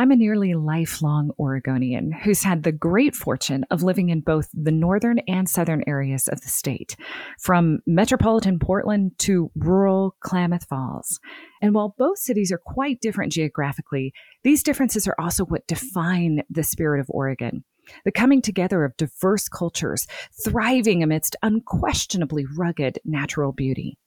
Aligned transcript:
I'm 0.00 0.10
a 0.10 0.16
nearly 0.16 0.54
lifelong 0.54 1.30
Oregonian 1.38 2.10
who's 2.10 2.42
had 2.42 2.62
the 2.62 2.72
great 2.72 3.14
fortune 3.14 3.66
of 3.70 3.82
living 3.82 4.08
in 4.08 4.22
both 4.22 4.48
the 4.54 4.72
northern 4.72 5.18
and 5.28 5.46
southern 5.46 5.84
areas 5.86 6.26
of 6.26 6.40
the 6.40 6.48
state, 6.48 6.96
from 7.38 7.80
metropolitan 7.86 8.58
Portland 8.58 9.12
to 9.18 9.50
rural 9.54 10.16
Klamath 10.20 10.64
Falls. 10.64 11.20
And 11.60 11.74
while 11.74 11.94
both 11.98 12.16
cities 12.16 12.50
are 12.50 12.56
quite 12.56 13.02
different 13.02 13.30
geographically, 13.30 14.14
these 14.42 14.62
differences 14.62 15.06
are 15.06 15.16
also 15.18 15.44
what 15.44 15.66
define 15.66 16.44
the 16.48 16.62
spirit 16.62 17.00
of 17.00 17.10
Oregon. 17.10 17.62
The 18.06 18.10
coming 18.10 18.40
together 18.40 18.86
of 18.86 18.96
diverse 18.96 19.50
cultures, 19.50 20.06
thriving 20.42 21.02
amidst 21.02 21.36
unquestionably 21.42 22.46
rugged 22.56 23.00
natural 23.04 23.52
beauty. 23.52 23.98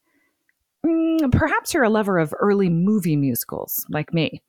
Mm, 0.83 1.31
perhaps 1.31 1.73
you're 1.73 1.83
a 1.83 1.89
lover 1.91 2.17
of 2.17 2.33
early 2.39 2.69
movie 2.69 3.15
musicals, 3.15 3.85
like 3.89 4.11
me. 4.11 4.41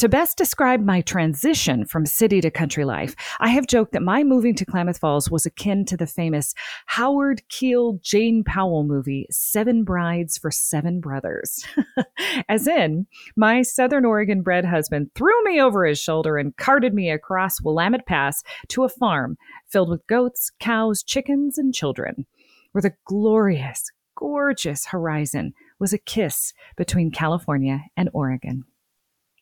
To 0.00 0.08
best 0.08 0.38
describe 0.38 0.82
my 0.82 1.02
transition 1.02 1.84
from 1.84 2.06
city 2.06 2.40
to 2.40 2.50
country 2.50 2.86
life, 2.86 3.14
I 3.38 3.48
have 3.48 3.66
joked 3.66 3.92
that 3.92 4.00
my 4.00 4.24
moving 4.24 4.54
to 4.54 4.64
Klamath 4.64 4.96
Falls 4.96 5.30
was 5.30 5.44
akin 5.44 5.84
to 5.84 5.96
the 5.98 6.06
famous 6.06 6.54
Howard 6.86 7.46
Keel 7.50 7.98
Jane 8.00 8.42
Powell 8.42 8.82
movie, 8.82 9.26
Seven 9.30 9.84
Brides 9.84 10.38
for 10.38 10.50
Seven 10.50 11.00
Brothers. 11.00 11.66
As 12.48 12.66
in, 12.66 13.08
my 13.36 13.60
Southern 13.60 14.06
Oregon 14.06 14.40
bred 14.40 14.64
husband 14.64 15.10
threw 15.14 15.44
me 15.44 15.60
over 15.60 15.84
his 15.84 16.00
shoulder 16.00 16.38
and 16.38 16.56
carted 16.56 16.94
me 16.94 17.10
across 17.10 17.60
Willamette 17.60 18.06
Pass 18.06 18.42
to 18.68 18.84
a 18.84 18.88
farm 18.88 19.36
filled 19.68 19.90
with 19.90 20.06
goats, 20.06 20.50
cows, 20.60 21.02
chickens, 21.02 21.58
and 21.58 21.74
children, 21.74 22.24
where 22.72 22.80
the 22.80 22.94
glorious, 23.04 23.92
gorgeous 24.14 24.86
horizon 24.86 25.52
was 25.78 25.92
a 25.92 25.98
kiss 25.98 26.54
between 26.74 27.10
California 27.10 27.82
and 27.98 28.08
Oregon. 28.14 28.64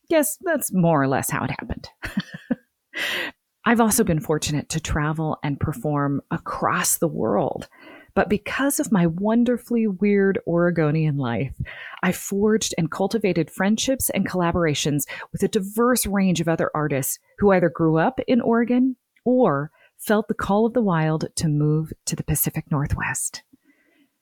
Yes, 0.08 0.38
that's 0.40 0.72
more 0.72 1.02
or 1.02 1.08
less 1.08 1.30
how 1.30 1.44
it 1.44 1.50
happened. 1.50 1.88
I've 3.64 3.80
also 3.80 4.04
been 4.04 4.20
fortunate 4.20 4.70
to 4.70 4.80
travel 4.80 5.38
and 5.42 5.60
perform 5.60 6.22
across 6.30 6.96
the 6.96 7.08
world. 7.08 7.68
But 8.14 8.30
because 8.30 8.80
of 8.80 8.90
my 8.90 9.06
wonderfully 9.06 9.86
weird 9.86 10.40
Oregonian 10.46 11.18
life, 11.18 11.54
I 12.02 12.12
forged 12.12 12.74
and 12.78 12.90
cultivated 12.90 13.50
friendships 13.50 14.10
and 14.10 14.28
collaborations 14.28 15.02
with 15.32 15.42
a 15.42 15.48
diverse 15.48 16.06
range 16.06 16.40
of 16.40 16.48
other 16.48 16.70
artists 16.74 17.18
who 17.38 17.52
either 17.52 17.68
grew 17.68 17.98
up 17.98 18.18
in 18.26 18.40
Oregon 18.40 18.96
or 19.24 19.70
felt 19.98 20.28
the 20.28 20.34
call 20.34 20.64
of 20.64 20.72
the 20.72 20.82
wild 20.82 21.26
to 21.36 21.48
move 21.48 21.92
to 22.06 22.16
the 22.16 22.24
Pacific 22.24 22.64
Northwest. 22.70 23.42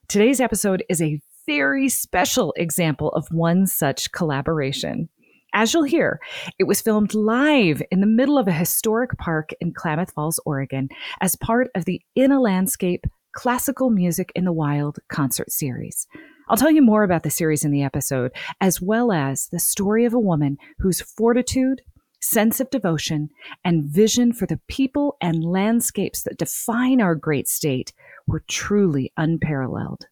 Today's 0.07 0.41
episode 0.41 0.83
is 0.89 1.01
a 1.01 1.21
very 1.45 1.87
special 1.87 2.53
example 2.57 3.09
of 3.13 3.27
one 3.31 3.65
such 3.65 4.11
collaboration. 4.11 5.09
As 5.53 5.73
you'll 5.73 5.83
hear, 5.83 6.19
it 6.59 6.65
was 6.65 6.81
filmed 6.81 7.13
live 7.13 7.81
in 7.89 8.01
the 8.01 8.07
middle 8.07 8.37
of 8.37 8.47
a 8.47 8.51
historic 8.51 9.17
park 9.17 9.51
in 9.59 9.73
Klamath 9.73 10.11
Falls, 10.11 10.39
Oregon, 10.45 10.89
as 11.21 11.35
part 11.35 11.69
of 11.73 11.85
the 11.85 12.01
In 12.15 12.31
a 12.31 12.41
Landscape 12.41 13.05
Classical 13.31 13.89
Music 13.89 14.31
in 14.35 14.45
the 14.45 14.51
Wild 14.51 14.99
concert 15.09 15.51
series. 15.51 16.07
I'll 16.49 16.57
tell 16.57 16.71
you 16.71 16.81
more 16.81 17.03
about 17.03 17.23
the 17.23 17.29
series 17.29 17.63
in 17.63 17.71
the 17.71 17.83
episode, 17.83 18.31
as 18.61 18.81
well 18.81 19.11
as 19.11 19.47
the 19.47 19.59
story 19.59 20.05
of 20.05 20.13
a 20.13 20.19
woman 20.19 20.57
whose 20.79 21.01
fortitude, 21.01 21.81
sense 22.21 22.59
of 22.59 22.69
devotion, 22.69 23.29
and 23.63 23.85
vision 23.85 24.33
for 24.33 24.45
the 24.47 24.59
people 24.67 25.17
and 25.21 25.43
landscapes 25.43 26.23
that 26.23 26.37
define 26.37 27.01
our 27.01 27.15
great 27.15 27.47
state 27.47 27.93
were 28.25 28.43
truly 28.47 29.11
unparalleled. 29.17 30.07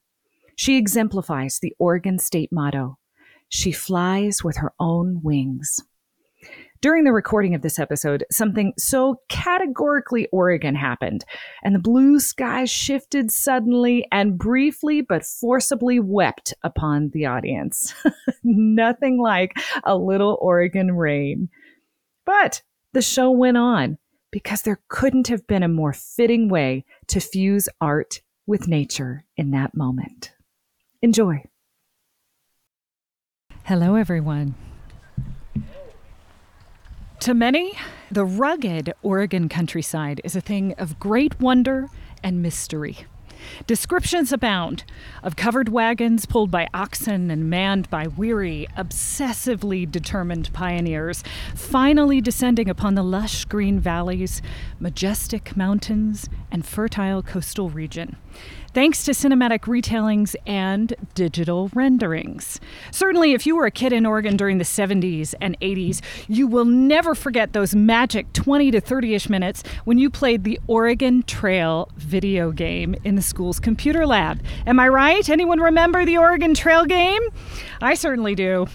She 0.55 0.77
exemplifies 0.77 1.59
the 1.59 1.73
Oregon 1.79 2.19
state 2.19 2.51
motto 2.51 2.97
she 3.49 3.71
flies 3.71 4.43
with 4.43 4.57
her 4.57 4.73
own 4.79 5.21
wings. 5.23 5.81
During 6.81 7.03
the 7.03 7.13
recording 7.13 7.55
of 7.55 7.61
this 7.61 7.79
episode, 7.79 8.25
something 8.29 8.73
so 8.77 9.19
categorically 9.27 10.27
Oregon 10.31 10.75
happened, 10.75 11.25
and 11.63 11.73
the 11.73 11.79
blue 11.79 12.19
sky 12.19 12.65
shifted 12.65 13.31
suddenly 13.31 14.05
and 14.11 14.37
briefly 14.37 15.01
but 15.01 15.25
forcibly 15.25 15.99
wept 15.99 16.53
upon 16.63 17.09
the 17.09 17.25
audience. 17.25 17.95
Nothing 18.43 19.19
like 19.19 19.53
a 19.83 19.97
little 19.97 20.37
Oregon 20.41 20.91
rain. 20.91 21.49
But 22.25 22.61
the 22.93 23.01
show 23.01 23.31
went 23.31 23.57
on, 23.57 23.97
because 24.31 24.61
there 24.61 24.81
couldn't 24.89 25.27
have 25.29 25.47
been 25.47 25.63
a 25.63 25.67
more 25.67 25.93
fitting 25.93 26.49
way 26.49 26.85
to 27.07 27.19
fuse 27.19 27.69
art 27.81 28.21
with 28.45 28.67
nature 28.67 29.25
in 29.37 29.51
that 29.51 29.75
moment. 29.75 30.33
Enjoy. 31.01 31.41
Hello, 33.67 33.95
everyone. 33.95 34.53
To 37.21 37.33
many, 37.33 37.73
the 38.11 38.23
rugged 38.23 38.93
Oregon 39.01 39.49
countryside 39.49 40.21
is 40.23 40.35
a 40.35 40.39
thing 40.39 40.75
of 40.77 40.99
great 40.99 41.39
wonder 41.39 41.87
and 42.21 42.43
mystery. 42.43 43.07
Descriptions 43.65 44.31
abound 44.31 44.83
of 45.23 45.35
covered 45.35 45.69
wagons 45.69 46.27
pulled 46.27 46.51
by 46.51 46.67
oxen 46.75 47.31
and 47.31 47.49
manned 47.49 47.89
by 47.89 48.05
weary, 48.05 48.67
obsessively 48.77 49.89
determined 49.89 50.53
pioneers, 50.53 51.23
finally 51.55 52.21
descending 52.21 52.69
upon 52.69 52.93
the 52.93 53.01
lush 53.01 53.45
green 53.45 53.79
valleys, 53.79 54.43
majestic 54.79 55.57
mountains, 55.57 56.29
and 56.51 56.67
fertile 56.67 57.23
coastal 57.23 57.71
region 57.71 58.15
thanks 58.75 59.05
to 59.05 59.11
cinematic 59.11 59.61
retellings 59.61 60.35
and 60.45 60.93
digital 61.13 61.71
renderings. 61.73 62.59
Certainly, 62.91 63.31
if 63.31 63.47
you 63.47 63.55
were 63.55 63.65
a 63.65 63.71
kid 63.71 63.93
in 63.93 64.05
Oregon 64.05 64.35
during 64.35 64.57
the 64.57 64.65
70s 64.65 65.33
and 65.39 65.57
80s, 65.61 66.01
you 66.27 66.45
will 66.45 66.65
never 66.65 67.15
forget 67.15 67.53
those 67.53 67.73
magic 67.73 68.33
20 68.33 68.71
to 68.71 68.81
30 68.81 69.15
ish 69.15 69.29
minutes 69.29 69.63
when 69.85 69.97
you 69.97 70.09
played 70.09 70.43
the 70.43 70.59
Oregon 70.67 71.23
Trail 71.23 71.87
video 71.95 72.51
game 72.51 72.95
in 73.05 73.15
the 73.15 73.21
school's 73.21 73.61
computer 73.61 74.05
lab. 74.05 74.41
Am 74.67 74.77
I 74.77 74.89
right? 74.89 75.27
Anyone 75.29 75.61
remember 75.61 76.03
the 76.03 76.17
Oregon 76.17 76.53
Trail 76.53 76.83
game? 76.83 77.21
I 77.81 77.93
certainly 77.93 78.35
do. 78.35 78.67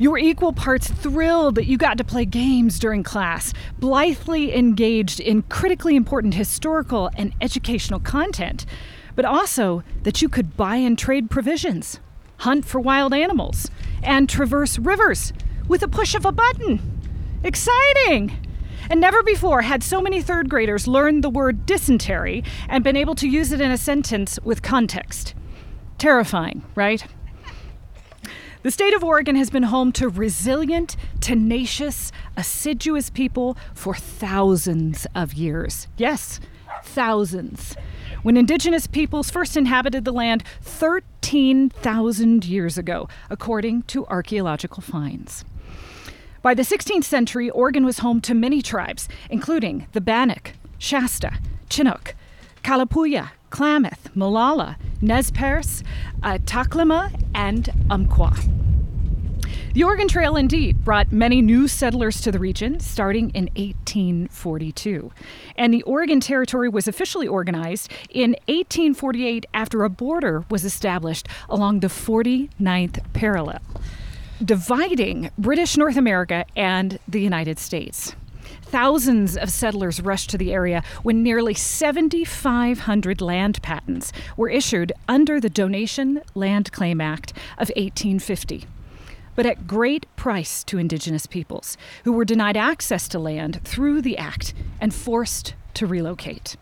You 0.00 0.10
were 0.10 0.18
equal 0.18 0.54
parts 0.54 0.90
thrilled 0.90 1.54
that 1.56 1.66
you 1.66 1.76
got 1.76 1.98
to 1.98 2.04
play 2.04 2.24
games 2.24 2.78
during 2.78 3.02
class, 3.02 3.52
blithely 3.78 4.56
engaged 4.56 5.20
in 5.20 5.42
critically 5.42 5.94
important 5.94 6.34
historical 6.34 7.10
and 7.16 7.34
educational 7.40 8.00
content 8.00 8.64
but 9.20 9.28
also 9.28 9.84
that 10.04 10.22
you 10.22 10.30
could 10.30 10.56
buy 10.56 10.76
and 10.76 10.98
trade 10.98 11.28
provisions, 11.30 12.00
hunt 12.38 12.64
for 12.64 12.80
wild 12.80 13.12
animals, 13.12 13.70
and 14.02 14.30
traverse 14.30 14.78
rivers 14.78 15.34
with 15.68 15.82
a 15.82 15.88
push 15.88 16.14
of 16.14 16.24
a 16.24 16.32
button. 16.32 16.80
Exciting! 17.44 18.32
And 18.88 18.98
never 18.98 19.22
before 19.22 19.60
had 19.60 19.82
so 19.82 20.00
many 20.00 20.22
third 20.22 20.48
graders 20.48 20.88
learned 20.88 21.22
the 21.22 21.28
word 21.28 21.66
dysentery 21.66 22.42
and 22.66 22.82
been 22.82 22.96
able 22.96 23.14
to 23.16 23.28
use 23.28 23.52
it 23.52 23.60
in 23.60 23.70
a 23.70 23.76
sentence 23.76 24.38
with 24.42 24.62
context. 24.62 25.34
Terrifying, 25.98 26.62
right? 26.74 27.04
The 28.62 28.70
state 28.70 28.94
of 28.94 29.04
Oregon 29.04 29.36
has 29.36 29.50
been 29.50 29.64
home 29.64 29.92
to 29.92 30.08
resilient, 30.08 30.96
tenacious, 31.20 32.10
assiduous 32.38 33.10
people 33.10 33.58
for 33.74 33.94
thousands 33.94 35.06
of 35.14 35.34
years. 35.34 35.88
Yes, 35.98 36.40
thousands 36.82 37.76
when 38.22 38.36
indigenous 38.36 38.86
peoples 38.86 39.30
first 39.30 39.56
inhabited 39.56 40.04
the 40.04 40.12
land 40.12 40.42
13,000 40.62 42.44
years 42.44 42.78
ago, 42.78 43.08
according 43.28 43.82
to 43.82 44.06
archaeological 44.06 44.82
finds. 44.82 45.44
By 46.42 46.54
the 46.54 46.62
16th 46.62 47.04
century, 47.04 47.50
Oregon 47.50 47.84
was 47.84 47.98
home 47.98 48.20
to 48.22 48.34
many 48.34 48.62
tribes, 48.62 49.08
including 49.28 49.86
the 49.92 50.00
Bannock, 50.00 50.52
Shasta, 50.78 51.38
Chinook, 51.68 52.14
Kalapuya, 52.62 53.30
Klamath, 53.50 54.08
Molalla, 54.14 54.76
Nez 55.02 55.30
Perce, 55.30 55.82
uh, 56.22 56.38
Takelma, 56.44 57.12
and 57.34 57.68
Umpqua. 57.90 58.34
The 59.72 59.84
Oregon 59.84 60.08
Trail 60.08 60.34
indeed 60.34 60.84
brought 60.84 61.12
many 61.12 61.40
new 61.40 61.68
settlers 61.68 62.20
to 62.22 62.32
the 62.32 62.40
region 62.40 62.80
starting 62.80 63.30
in 63.30 63.44
1842. 63.54 65.12
And 65.56 65.72
the 65.72 65.84
Oregon 65.84 66.18
Territory 66.18 66.68
was 66.68 66.88
officially 66.88 67.28
organized 67.28 67.88
in 68.10 68.30
1848 68.48 69.46
after 69.54 69.84
a 69.84 69.88
border 69.88 70.44
was 70.50 70.64
established 70.64 71.28
along 71.48 71.80
the 71.80 71.86
49th 71.86 72.98
parallel, 73.12 73.60
dividing 74.44 75.30
British 75.38 75.76
North 75.76 75.96
America 75.96 76.44
and 76.56 76.98
the 77.06 77.20
United 77.20 77.60
States. 77.60 78.16
Thousands 78.62 79.36
of 79.36 79.50
settlers 79.50 80.02
rushed 80.02 80.30
to 80.30 80.38
the 80.38 80.52
area 80.52 80.82
when 81.04 81.22
nearly 81.22 81.54
7,500 81.54 83.20
land 83.20 83.62
patents 83.62 84.12
were 84.36 84.50
issued 84.50 84.92
under 85.06 85.38
the 85.38 85.48
Donation 85.48 86.22
Land 86.34 86.72
Claim 86.72 87.00
Act 87.00 87.32
of 87.56 87.68
1850 87.76 88.66
but 89.40 89.46
at 89.46 89.66
great 89.66 90.04
price 90.16 90.62
to 90.62 90.76
Indigenous 90.76 91.24
peoples, 91.24 91.78
who 92.04 92.12
were 92.12 92.26
denied 92.26 92.58
access 92.58 93.08
to 93.08 93.18
land 93.18 93.58
through 93.64 94.02
the 94.02 94.18
Act 94.18 94.52
and 94.82 94.92
forced 94.92 95.54
to 95.72 95.86
relocate. 95.86 96.58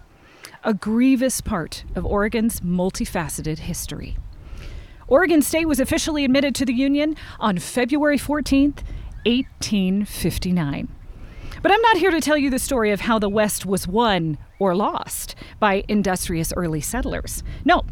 A 0.62 0.74
grievous 0.74 1.40
part 1.40 1.82
of 1.96 2.06
Oregon's 2.06 2.60
multifaceted 2.60 3.58
history. 3.58 4.16
Oregon 5.08 5.42
State 5.42 5.66
was 5.66 5.80
officially 5.80 6.24
admitted 6.24 6.54
to 6.54 6.64
the 6.64 6.72
Union 6.72 7.16
on 7.40 7.58
February 7.58 8.16
14, 8.16 8.74
1859. 9.26 10.88
But 11.60 11.72
I'm 11.72 11.82
not 11.82 11.96
here 11.96 12.12
to 12.12 12.20
tell 12.20 12.38
you 12.38 12.48
the 12.48 12.60
story 12.60 12.92
of 12.92 13.00
how 13.00 13.18
the 13.18 13.28
West 13.28 13.66
was 13.66 13.88
won 13.88 14.38
or 14.60 14.76
lost 14.76 15.34
by 15.58 15.82
industrious 15.88 16.52
early 16.56 16.80
settlers. 16.80 17.42
No, 17.64 17.82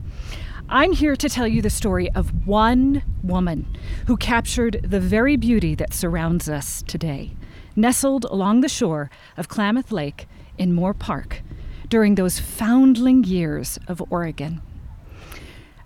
I'm 0.69 0.93
here 0.93 1.15
to 1.15 1.29
tell 1.29 1.47
you 1.47 1.63
the 1.63 1.71
story 1.71 2.11
of 2.11 2.45
one 2.45 3.05
woman 3.23 3.77
who 4.09 4.17
captured 4.17 4.81
the 4.83 4.99
very 4.99 5.37
beauty 5.37 5.77
that 5.77 5.95
surrounds 5.95 6.49
us 6.49 6.83
today, 6.89 7.37
nestled 7.77 8.25
along 8.25 8.63
the 8.63 8.69
shore 8.69 9.09
of 9.37 9.47
Klamath 9.47 9.93
Lake 9.93 10.27
in 10.59 10.73
Moore 10.73 10.93
Park 10.93 11.43
during 11.89 12.17
those 12.17 12.41
foundling 12.41 13.23
years 13.23 13.79
of 13.87 14.03
Oregon. 14.11 14.61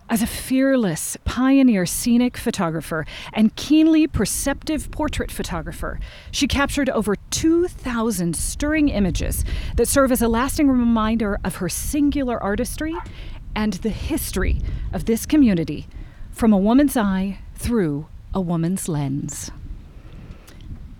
As 0.08 0.22
a 0.22 0.26
fearless 0.26 1.16
pioneer 1.24 1.84
scenic 1.84 2.36
photographer 2.38 3.06
and 3.34 3.54
keenly 3.54 4.06
perceptive 4.08 4.90
portrait 4.90 5.30
photographer, 5.30 6.00
she 6.32 6.48
captured 6.48 6.88
over 6.88 7.14
2,000 7.30 8.34
stirring 8.34 8.88
images 8.88 9.44
that 9.76 9.86
serve 9.86 10.10
as 10.10 10.22
a 10.22 10.26
lasting 10.26 10.68
reminder 10.68 11.38
of 11.44 11.56
her 11.56 11.68
singular 11.68 12.42
artistry 12.42 12.96
and 13.54 13.74
the 13.74 13.90
history 13.90 14.60
of 14.92 15.04
this 15.04 15.26
community 15.26 15.86
from 16.30 16.52
a 16.52 16.58
woman's 16.58 16.96
eye 16.96 17.38
through 17.54 18.06
a 18.32 18.40
woman's 18.40 18.88
lens. 18.88 19.50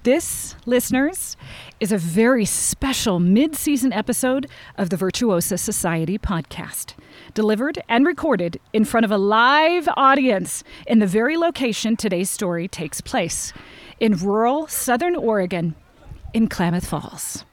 This, 0.02 0.56
listeners, 0.64 1.36
is 1.78 1.92
a 1.92 1.98
very 1.98 2.46
special 2.46 3.20
mid 3.20 3.54
season 3.54 3.92
episode 3.92 4.46
of 4.78 4.88
the 4.88 4.96
Virtuosa 4.96 5.58
Society 5.58 6.18
podcast, 6.18 6.94
delivered 7.34 7.82
and 7.86 8.06
recorded 8.06 8.58
in 8.72 8.86
front 8.86 9.04
of 9.04 9.10
a 9.10 9.18
live 9.18 9.88
audience 9.98 10.64
in 10.86 11.00
the 11.00 11.06
very 11.06 11.36
location 11.36 11.96
today's 11.96 12.30
story 12.30 12.66
takes 12.66 13.02
place 13.02 13.52
in 14.00 14.16
rural 14.16 14.66
southern 14.68 15.14
Oregon 15.14 15.74
in 16.32 16.48
Klamath 16.48 16.86
Falls. 16.86 17.44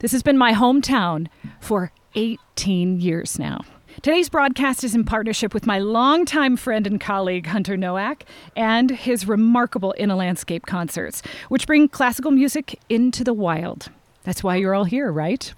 This 0.00 0.12
has 0.12 0.22
been 0.22 0.36
my 0.36 0.52
hometown 0.52 1.28
for 1.60 1.92
18 2.14 3.00
years 3.00 3.38
now. 3.38 3.62
Today's 4.06 4.28
broadcast 4.28 4.84
is 4.84 4.94
in 4.94 5.02
partnership 5.02 5.52
with 5.52 5.66
my 5.66 5.80
longtime 5.80 6.56
friend 6.56 6.86
and 6.86 7.00
colleague, 7.00 7.46
Hunter 7.46 7.76
Noack, 7.76 8.20
and 8.54 8.88
his 8.88 9.26
remarkable 9.26 9.90
In 9.94 10.12
a 10.12 10.16
Landscape 10.16 10.64
concerts, 10.64 11.22
which 11.48 11.66
bring 11.66 11.88
classical 11.88 12.30
music 12.30 12.78
into 12.88 13.24
the 13.24 13.34
wild. 13.34 13.88
That's 14.22 14.44
why 14.44 14.54
you're 14.54 14.76
all 14.76 14.84
here, 14.84 15.10
right? 15.10 15.52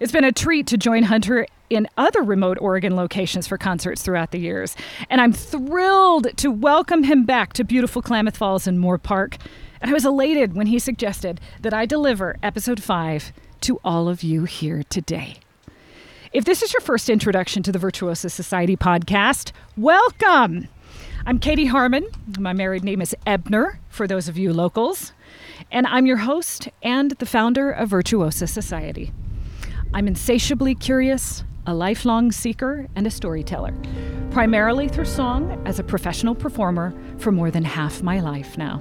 It's 0.00 0.10
been 0.10 0.24
a 0.24 0.32
treat 0.32 0.66
to 0.68 0.78
join 0.78 1.02
Hunter 1.02 1.46
in 1.68 1.86
other 1.98 2.22
remote 2.22 2.56
Oregon 2.62 2.96
locations 2.96 3.46
for 3.46 3.58
concerts 3.58 4.00
throughout 4.00 4.30
the 4.30 4.40
years, 4.40 4.74
and 5.10 5.20
I'm 5.20 5.34
thrilled 5.34 6.34
to 6.38 6.50
welcome 6.50 7.02
him 7.02 7.26
back 7.26 7.52
to 7.52 7.62
beautiful 7.62 8.00
Klamath 8.00 8.38
Falls 8.38 8.66
and 8.66 8.80
Moore 8.80 8.96
Park. 8.96 9.36
And 9.82 9.90
I 9.90 9.92
was 9.92 10.06
elated 10.06 10.54
when 10.54 10.68
he 10.68 10.78
suggested 10.78 11.42
that 11.60 11.74
I 11.74 11.84
deliver 11.84 12.38
episode 12.42 12.82
5 12.82 13.34
to 13.60 13.80
all 13.84 14.08
of 14.08 14.22
you 14.22 14.44
here 14.44 14.82
today. 14.82 15.36
If 16.32 16.46
this 16.46 16.62
is 16.62 16.72
your 16.72 16.80
first 16.80 17.10
introduction 17.10 17.62
to 17.64 17.72
the 17.72 17.78
Virtuosa 17.78 18.30
Society 18.30 18.74
podcast, 18.74 19.52
welcome. 19.76 20.66
I'm 21.26 21.38
Katie 21.38 21.66
Harman. 21.66 22.06
My 22.38 22.54
married 22.54 22.84
name 22.84 23.02
is 23.02 23.14
Ebner, 23.26 23.78
for 23.90 24.06
those 24.06 24.28
of 24.28 24.38
you 24.38 24.54
locals. 24.54 25.12
And 25.70 25.86
I'm 25.86 26.06
your 26.06 26.16
host 26.16 26.70
and 26.82 27.10
the 27.10 27.26
founder 27.26 27.70
of 27.70 27.90
Virtuosa 27.90 28.46
Society. 28.46 29.12
I'm 29.92 30.08
insatiably 30.08 30.74
curious, 30.74 31.44
a 31.66 31.74
lifelong 31.74 32.32
seeker, 32.32 32.86
and 32.96 33.06
a 33.06 33.10
storyteller, 33.10 33.74
primarily 34.30 34.88
through 34.88 35.04
song 35.04 35.62
as 35.66 35.78
a 35.78 35.84
professional 35.84 36.34
performer 36.34 36.94
for 37.18 37.30
more 37.30 37.50
than 37.50 37.62
half 37.62 38.02
my 38.02 38.20
life 38.20 38.56
now. 38.56 38.80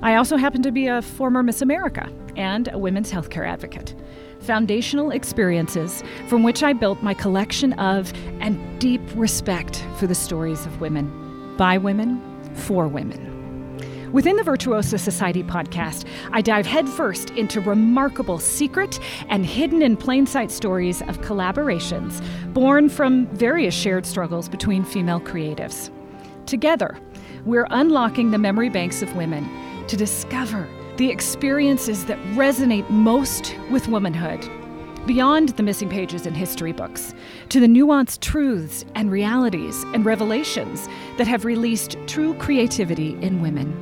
I 0.00 0.14
also 0.14 0.38
happen 0.38 0.62
to 0.62 0.72
be 0.72 0.86
a 0.86 1.02
former 1.02 1.42
Miss 1.42 1.60
America 1.60 2.10
and 2.34 2.68
a 2.72 2.78
women's 2.78 3.12
healthcare 3.12 3.46
advocate 3.46 3.94
foundational 4.42 5.10
experiences 5.10 6.02
from 6.28 6.42
which 6.42 6.62
I 6.62 6.72
built 6.72 7.02
my 7.02 7.14
collection 7.14 7.72
of 7.74 8.12
and 8.40 8.80
deep 8.80 9.00
respect 9.14 9.84
for 9.98 10.06
the 10.06 10.14
stories 10.14 10.66
of 10.66 10.80
women, 10.80 11.56
by 11.56 11.78
women, 11.78 12.20
for 12.54 12.88
women. 12.88 13.32
Within 14.12 14.36
the 14.36 14.42
Virtuosa 14.42 14.98
Society 14.98 15.42
podcast, 15.42 16.06
I 16.32 16.42
dive 16.42 16.66
headfirst 16.66 17.30
into 17.30 17.62
remarkable 17.62 18.38
secret 18.38 19.00
and 19.30 19.46
hidden 19.46 19.80
in 19.80 19.96
plain 19.96 20.26
sight 20.26 20.50
stories 20.50 21.00
of 21.02 21.22
collaborations 21.22 22.22
born 22.52 22.90
from 22.90 23.26
various 23.28 23.74
shared 23.74 24.04
struggles 24.04 24.50
between 24.50 24.84
female 24.84 25.20
creatives. 25.20 25.90
Together, 26.44 26.98
we're 27.46 27.66
unlocking 27.70 28.32
the 28.32 28.38
memory 28.38 28.68
banks 28.68 29.00
of 29.00 29.16
women 29.16 29.48
to 29.86 29.96
discover 29.96 30.68
the 30.96 31.10
experiences 31.10 32.04
that 32.06 32.18
resonate 32.34 32.88
most 32.90 33.56
with 33.70 33.88
womanhood, 33.88 34.48
beyond 35.06 35.50
the 35.50 35.62
missing 35.62 35.88
pages 35.88 36.26
in 36.26 36.34
history 36.34 36.72
books, 36.72 37.14
to 37.48 37.60
the 37.60 37.66
nuanced 37.66 38.20
truths 38.20 38.84
and 38.94 39.10
realities 39.10 39.84
and 39.94 40.04
revelations 40.04 40.88
that 41.18 41.26
have 41.26 41.44
released 41.44 41.96
true 42.06 42.34
creativity 42.34 43.16
in 43.22 43.40
women. 43.40 43.74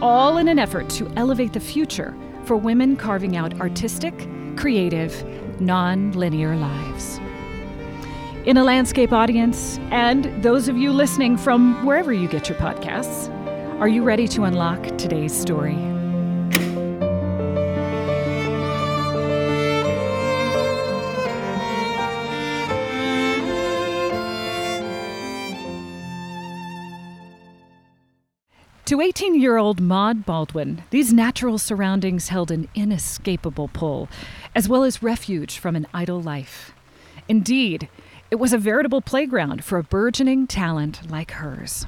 All 0.00 0.38
in 0.38 0.48
an 0.48 0.58
effort 0.58 0.88
to 0.90 1.10
elevate 1.16 1.52
the 1.52 1.60
future 1.60 2.16
for 2.44 2.56
women 2.56 2.96
carving 2.96 3.36
out 3.36 3.60
artistic, 3.60 4.14
creative, 4.56 5.24
non 5.60 6.12
linear 6.12 6.56
lives. 6.56 7.18
In 8.46 8.56
a 8.56 8.64
landscape 8.64 9.12
audience, 9.12 9.78
and 9.90 10.42
those 10.42 10.68
of 10.68 10.76
you 10.78 10.92
listening 10.92 11.36
from 11.36 11.84
wherever 11.84 12.12
you 12.12 12.26
get 12.26 12.48
your 12.48 12.56
podcasts, 12.56 13.28
are 13.80 13.88
you 13.88 14.02
ready 14.02 14.26
to 14.28 14.44
unlock 14.44 14.82
today's 14.96 15.38
story? 15.38 15.99
To 28.90 29.00
18 29.00 29.40
year 29.40 29.56
old 29.56 29.80
Maud 29.80 30.26
Baldwin, 30.26 30.82
these 30.90 31.12
natural 31.12 31.58
surroundings 31.58 32.26
held 32.26 32.50
an 32.50 32.68
inescapable 32.74 33.68
pull, 33.68 34.08
as 34.52 34.68
well 34.68 34.82
as 34.82 35.00
refuge 35.00 35.58
from 35.58 35.76
an 35.76 35.86
idle 35.94 36.20
life. 36.20 36.72
Indeed, 37.28 37.88
it 38.32 38.40
was 38.40 38.52
a 38.52 38.58
veritable 38.58 39.00
playground 39.00 39.62
for 39.62 39.78
a 39.78 39.84
burgeoning 39.84 40.48
talent 40.48 41.08
like 41.08 41.30
hers. 41.30 41.86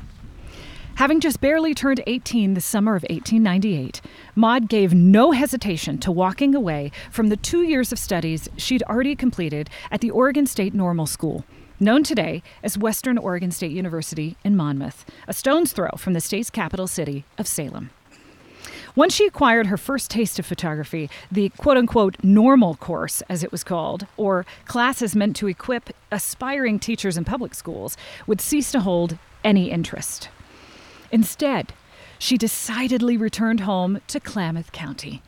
Having 0.95 1.19
just 1.19 1.41
barely 1.41 1.75
turned 1.75 2.01
18 2.07 2.55
the 2.55 2.61
summer 2.61 2.95
of 2.95 3.03
1898, 3.11 4.01
Maud 4.37 4.69
gave 4.69 4.95
no 4.95 5.33
hesitation 5.33 5.99
to 5.99 6.13
walking 6.13 6.55
away 6.55 6.93
from 7.11 7.31
the 7.31 7.37
two 7.37 7.63
years 7.63 7.91
of 7.91 7.99
studies 7.99 8.49
she'd 8.57 8.85
already 8.85 9.17
completed 9.17 9.69
at 9.91 10.03
the 10.03 10.13
Oregon 10.13 10.47
State 10.47 10.73
Normal 10.73 11.07
School 11.07 11.45
known 11.83 12.05
today 12.05 12.43
as 12.63 12.79
Western 12.79 13.19
Oregon 13.19 13.51
State 13.51 13.73
University 13.73 14.37
in 14.45 14.57
Monmouth, 14.57 15.05
a 15.27 15.33
stone's 15.33 15.73
throw 15.73 15.91
from 15.99 16.13
the 16.13 16.21
state's 16.21 16.49
capital 16.49 16.87
city 16.87 17.25
of 17.37 17.47
Salem. 17.47 17.91
Once 18.95 19.15
she 19.15 19.27
acquired 19.27 19.67
her 19.67 19.77
first 19.77 20.11
taste 20.11 20.39
of 20.39 20.47
photography, 20.47 21.11
the 21.31 21.49
quote 21.51 21.77
unquote 21.77 22.17
normal 22.23 22.75
course, 22.77 23.23
as 23.23 23.43
it 23.43 23.51
was 23.51 23.65
called, 23.65 24.07
or 24.17 24.47
classes 24.67 25.17
meant 25.17 25.35
to 25.35 25.49
equip 25.49 25.91
aspiring 26.11 26.79
teachers 26.79 27.17
in 27.17 27.25
public 27.25 27.55
schools, 27.55 27.97
would 28.27 28.41
cease 28.41 28.71
to 28.71 28.81
hold 28.81 29.19
any 29.43 29.71
interest. 29.71 30.29
Instead, 31.11 31.73
she 32.19 32.39
decidedly 32.39 33.17
returned 33.17 33.61
home 33.61 34.01
to 34.07 34.21
Klamath 34.21 34.71
County, 34.73 35.23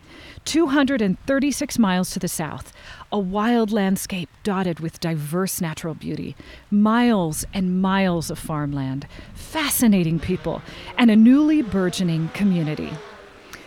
236 0.45 1.79
miles 1.79 2.11
to 2.11 2.19
the 2.19 2.29
south, 2.29 2.73
a 3.11 3.19
wild 3.19 3.73
landscape 3.73 4.29
dotted 4.43 4.81
with 4.81 5.01
diverse 5.01 5.61
natural 5.61 5.95
beauty, 5.95 6.37
miles 6.71 7.45
and 7.55 7.81
miles 7.81 8.31
of 8.31 8.39
farmland, 8.39 9.07
fascinating 9.35 10.19
people, 10.19 10.63
and 10.99 11.11
a 11.11 11.17
newly 11.17 11.63
burgeoning 11.63 12.29
community. 12.29 12.93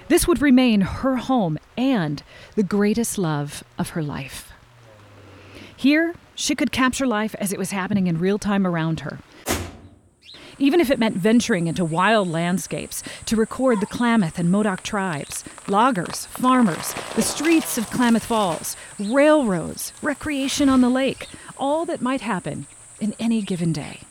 This 0.07 0.27
would 0.27 0.41
remain 0.41 0.81
her 0.81 1.17
home 1.17 1.57
and 1.77 2.23
the 2.55 2.63
greatest 2.63 3.17
love 3.17 3.63
of 3.77 3.89
her 3.89 4.03
life. 4.03 4.51
Here, 5.75 6.15
she 6.35 6.55
could 6.55 6.71
capture 6.71 7.07
life 7.07 7.35
as 7.39 7.51
it 7.51 7.59
was 7.59 7.71
happening 7.71 8.07
in 8.07 8.19
real 8.19 8.39
time 8.39 8.65
around 8.65 9.01
her 9.01 9.19
even 10.59 10.79
if 10.79 10.89
it 10.89 10.99
meant 10.99 11.15
venturing 11.15 11.67
into 11.67 11.85
wild 11.85 12.27
landscapes 12.27 13.03
to 13.25 13.35
record 13.35 13.79
the 13.79 13.85
Klamath 13.85 14.39
and 14.39 14.51
Modoc 14.51 14.83
tribes, 14.83 15.43
loggers, 15.67 16.25
farmers, 16.27 16.93
the 17.15 17.21
streets 17.21 17.77
of 17.77 17.89
Klamath 17.89 18.25
Falls, 18.25 18.75
railroads, 18.99 19.93
recreation 20.01 20.69
on 20.69 20.81
the 20.81 20.89
lake, 20.89 21.27
all 21.57 21.85
that 21.85 22.01
might 22.01 22.21
happen 22.21 22.67
in 22.99 23.13
any 23.19 23.41
given 23.41 23.73
day. 23.73 24.01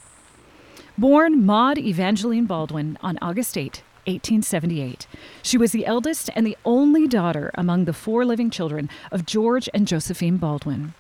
Born 0.98 1.44
Maud 1.44 1.78
Evangeline 1.78 2.46
Baldwin 2.46 2.96
on 3.02 3.18
August 3.20 3.58
8, 3.58 3.82
1878. 4.06 5.06
She 5.42 5.58
was 5.58 5.72
the 5.72 5.84
eldest 5.84 6.30
and 6.34 6.46
the 6.46 6.56
only 6.64 7.06
daughter 7.06 7.50
among 7.54 7.84
the 7.84 7.92
four 7.92 8.24
living 8.24 8.50
children 8.50 8.88
of 9.10 9.26
George 9.26 9.68
and 9.74 9.86
Josephine 9.86 10.36
Baldwin. 10.36 10.94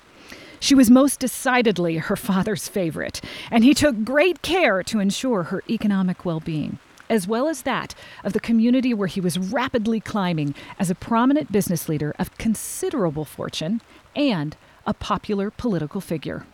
She 0.60 0.74
was 0.74 0.90
most 0.90 1.20
decidedly 1.20 1.96
her 1.98 2.16
father's 2.16 2.68
favorite, 2.68 3.20
and 3.50 3.62
he 3.64 3.74
took 3.74 4.04
great 4.04 4.42
care 4.42 4.82
to 4.84 5.00
ensure 5.00 5.44
her 5.44 5.62
economic 5.68 6.24
well 6.24 6.40
being. 6.40 6.78
as 7.08 7.26
well 7.26 7.48
as 7.48 7.62
that 7.62 7.94
of 8.24 8.32
the 8.32 8.40
community 8.40 8.92
where 8.92 9.08
he 9.08 9.20
was 9.20 9.38
rapidly 9.38 10.00
climbing 10.00 10.54
as 10.78 10.90
a 10.90 10.94
prominent 10.94 11.52
business 11.52 11.88
leader 11.88 12.14
of 12.18 12.36
considerable 12.38 13.24
fortune 13.24 13.80
and 14.14 14.56
a 14.86 14.94
popular 14.94 15.50
political 15.50 16.00
figure. 16.00 16.46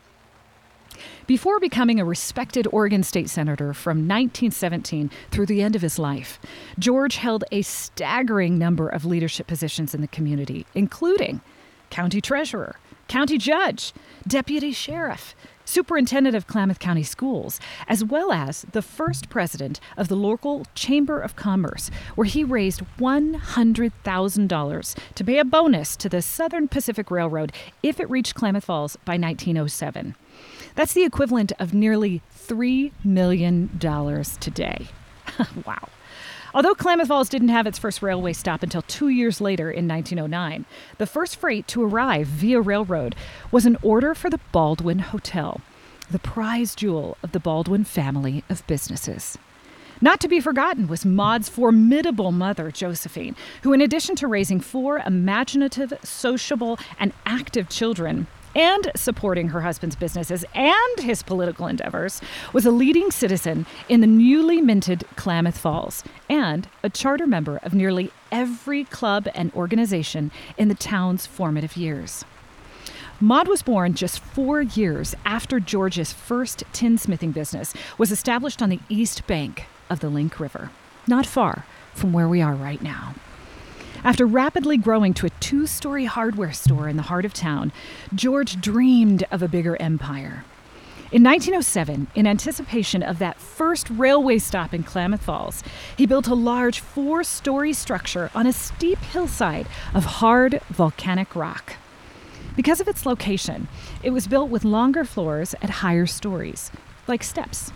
Before 1.26 1.59
becoming 1.59 1.99
a 1.99 2.04
respected 2.04 2.68
Oregon 2.71 3.02
State 3.02 3.30
Senator 3.30 3.73
from 3.73 3.99
1917 4.00 5.11
through 5.30 5.47
the 5.47 5.62
end 5.62 5.75
of 5.75 5.80
his 5.82 5.99
life, 5.99 6.38
George 6.78 7.16
held 7.16 7.44
a 7.50 7.62
staggering 7.62 8.59
number 8.59 8.88
of 8.88 9.06
leadership 9.06 9.47
positions 9.47 9.94
in 9.94 10.02
the 10.02 10.09
community, 10.09 10.66
including 10.75 11.40
county 11.88 12.21
treasurer, 12.21 12.76
county 13.12 13.37
judge, 13.37 13.92
deputy 14.26 14.73
sheriff, 14.73 15.37
superintendent 15.66 16.35
of 16.35 16.47
Klamath 16.47 16.78
County 16.78 17.02
Schools, 17.02 17.61
as 17.87 18.02
well 18.02 18.33
as 18.33 18.64
the 18.73 18.81
first 18.81 19.28
president 19.28 19.81
of 19.99 20.09
the 20.09 20.16
local 20.16 20.64
Chamber 20.75 21.21
of 21.21 21.37
Commerce, 21.37 21.90
where 22.14 22.25
he 22.25 22.42
raised 22.42 22.81
$100,000 22.99 24.99
to 25.14 25.25
pay 25.25 25.38
a 25.38 25.45
bonus 25.45 25.95
to 25.97 26.09
the 26.09 26.23
Southern 26.23 26.69
Pacific 26.69 27.11
Railroad 27.11 27.52
if 27.83 28.00
it 28.00 28.09
reached 28.09 28.35
Klamath 28.35 28.64
Falls 28.64 28.97
by 29.04 29.19
1907. 29.19 30.16
That's 30.75 30.95
the 30.95 31.04
equivalent 31.04 31.52
of 31.59 31.75
nearly 31.75 32.23
$3 32.35 32.92
million 33.04 33.78
today. 34.40 34.88
wow. 35.66 35.87
Although 36.54 36.75
Klamath 36.75 37.09
Falls 37.09 37.30
didn't 37.30 37.49
have 37.49 37.66
its 37.66 37.78
first 37.78 38.02
railway 38.02 38.35
stop 38.35 38.62
until 38.62 38.82
two 38.82 39.09
years 39.09 39.40
later 39.40 39.71
in 39.71 39.88
1909, 39.88 40.66
the 40.99 41.06
first 41.06 41.37
freight 41.37 41.66
to 41.68 41.82
arrive 41.82 42.26
via 42.26 42.61
railroad 42.61 43.14
was 43.50 43.64
an 43.64 43.78
order 43.82 44.14
for 44.14 44.28
the 44.28 44.40
Baldwin 44.52 44.99
Hotel, 44.99 45.62
the 46.11 46.18
prize 46.18 46.75
jewel 46.75 47.16
of 47.23 47.32
the 47.32 47.40
Baldwin 47.40 47.85
family 47.85 48.44
of 48.50 48.66
businesses. 48.66 49.38
Not 50.02 50.21
to 50.21 50.28
be 50.28 50.40
forgotten 50.40 50.88
was 50.88 51.06
Maud's 51.06 51.49
formidable 51.49 52.32
mother, 52.32 52.71
Josephine, 52.71 53.37
who, 53.62 53.73
in 53.73 53.80
addition 53.80 54.14
to 54.16 54.26
raising 54.26 54.61
four 54.61 54.99
imaginative, 54.99 55.94
sociable, 56.02 56.78
and 56.99 57.14
active 57.25 57.71
children, 57.71 58.26
and 58.54 58.90
supporting 58.94 59.49
her 59.49 59.62
husband's 59.62 59.97
businesses 59.97 60.44
and 60.54 61.00
his 61.00 61.23
political 61.23 61.66
endeavors, 61.66 62.21
was 62.52 62.66
a 62.66 62.71
leading 62.71 63.11
citizen 63.11 63.66
in 63.88 64.00
the 64.00 64.06
newly 64.06 64.61
minted 64.61 65.04
Klamath 65.16 65.59
Falls 65.59 66.04
and 66.28 66.68
a 66.82 66.90
charter 66.90 67.26
member 67.26 67.59
of 67.59 67.75
nearly 67.75 68.11
every 68.30 68.85
club 68.85 69.28
and 69.35 69.52
organization 69.54 70.30
in 70.56 70.68
the 70.68 70.75
town's 70.75 71.26
formative 71.26 71.76
years. 71.76 72.25
Maud 73.21 73.47
was 73.47 73.62
born 73.62 73.94
just 73.94 74.18
four 74.18 74.62
years 74.62 75.14
after 75.25 75.61
George's 75.61 76.12
first 76.12 76.64
tinsmithing 76.73 77.32
business 77.32 77.73
was 77.97 78.11
established 78.11 78.61
on 78.61 78.68
the 78.68 78.80
east 78.88 79.26
bank 79.28 79.66
of 79.88 80.00
the 80.00 80.09
Link 80.09 80.40
River, 80.40 80.71
not 81.06 81.25
far 81.25 81.64
from 81.94 82.12
where 82.12 82.28
we 82.28 82.42
are 82.42 82.54
right 82.54 82.82
now. 82.82 83.14
After 84.04 84.26
rapidly 84.26 84.76
growing 84.78 85.14
to 85.14 85.26
a 85.26 85.30
two 85.38 85.64
story 85.64 86.06
hardware 86.06 86.52
store 86.52 86.88
in 86.88 86.97
the 86.97 87.02
heart 87.02 87.25
of 87.25 87.32
town, 87.32 87.71
George 88.12 88.61
dreamed 88.61 89.25
of 89.30 89.42
a 89.42 89.49
bigger 89.49 89.80
empire. 89.80 90.44
In 91.12 91.23
1907, 91.23 92.09
in 92.16 92.26
anticipation 92.26 93.04
of 93.04 93.21
that 93.21 93.38
first 93.38 93.88
railway 93.90 94.38
stop 94.38 94.75
in 94.75 94.82
Klamath 94.82 95.23
Falls, 95.23 95.62
he 95.97 96.04
built 96.04 96.26
a 96.26 96.35
large 96.35 96.80
four 96.80 97.23
story 97.23 97.73
structure 97.73 98.28
on 98.35 98.44
a 98.44 98.52
steep 98.52 98.99
hillside 98.99 99.68
of 99.94 100.04
hard 100.04 100.61
volcanic 100.68 101.37
rock. 101.37 101.75
Because 102.56 102.80
of 102.80 102.88
its 102.88 103.06
location, 103.06 103.68
it 104.02 104.11
was 104.11 104.26
built 104.26 104.50
with 104.50 104.64
longer 104.64 105.04
floors 105.04 105.54
at 105.62 105.71
higher 105.71 106.06
stories, 106.06 106.73
like 107.06 107.23
steps. 107.23 107.71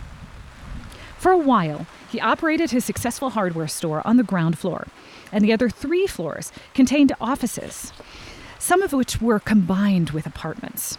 For 1.27 1.33
a 1.33 1.37
while, 1.37 1.89
he 2.09 2.21
operated 2.21 2.71
his 2.71 2.85
successful 2.85 3.31
hardware 3.31 3.67
store 3.67 4.01
on 4.07 4.17
the 4.17 4.23
ground 4.23 4.59
floor, 4.59 4.87
and 5.33 5.45
the 5.45 5.53
other 5.53 5.69
three 5.69 6.07
floors 6.07 6.53
contained 6.73 7.13
offices, 7.21 7.93
some 8.61 8.81
of 8.81 8.93
which 8.93 9.21
were 9.21 9.41
combined 9.41 10.11
with 10.11 10.25
apartments. 10.25 10.99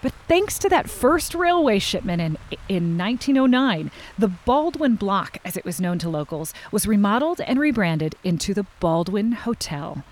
But 0.00 0.14
thanks 0.26 0.58
to 0.60 0.70
that 0.70 0.88
first 0.88 1.34
railway 1.34 1.78
shipment 1.78 2.22
in, 2.22 2.38
in 2.70 2.96
1909, 2.96 3.90
the 4.18 4.28
Baldwin 4.28 4.94
Block, 4.94 5.36
as 5.44 5.58
it 5.58 5.66
was 5.66 5.78
known 5.78 5.98
to 5.98 6.08
locals, 6.08 6.54
was 6.72 6.86
remodeled 6.86 7.42
and 7.42 7.60
rebranded 7.60 8.14
into 8.24 8.54
the 8.54 8.64
Baldwin 8.80 9.32
Hotel, 9.32 10.04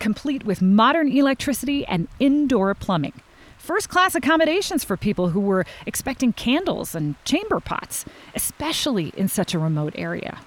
complete 0.00 0.44
with 0.44 0.60
modern 0.60 1.06
electricity 1.06 1.86
and 1.86 2.08
indoor 2.18 2.74
plumbing. 2.74 3.22
First 3.62 3.88
class 3.88 4.16
accommodations 4.16 4.82
for 4.82 4.96
people 4.96 5.28
who 5.28 5.38
were 5.38 5.64
expecting 5.86 6.32
candles 6.32 6.96
and 6.96 7.14
chamber 7.24 7.60
pots, 7.60 8.04
especially 8.34 9.12
in 9.16 9.28
such 9.28 9.54
a 9.54 9.58
remote 9.60 9.94
area. 9.96 10.40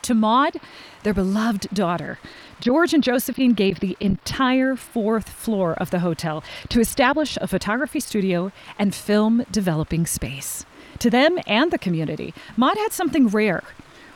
To 0.00 0.14
Maud, 0.14 0.56
their 1.02 1.12
beloved 1.12 1.68
daughter, 1.74 2.18
George 2.58 2.94
and 2.94 3.04
Josephine 3.04 3.52
gave 3.52 3.80
the 3.80 3.98
entire 4.00 4.76
fourth 4.76 5.28
floor 5.28 5.74
of 5.74 5.90
the 5.90 5.98
hotel 5.98 6.42
to 6.70 6.80
establish 6.80 7.36
a 7.38 7.46
photography 7.46 8.00
studio 8.00 8.50
and 8.78 8.94
film 8.94 9.44
developing 9.52 10.06
space. 10.06 10.64
To 11.00 11.10
them 11.10 11.38
and 11.46 11.70
the 11.70 11.76
community, 11.76 12.32
Maud 12.56 12.78
had 12.78 12.92
something 12.92 13.28
rare. 13.28 13.62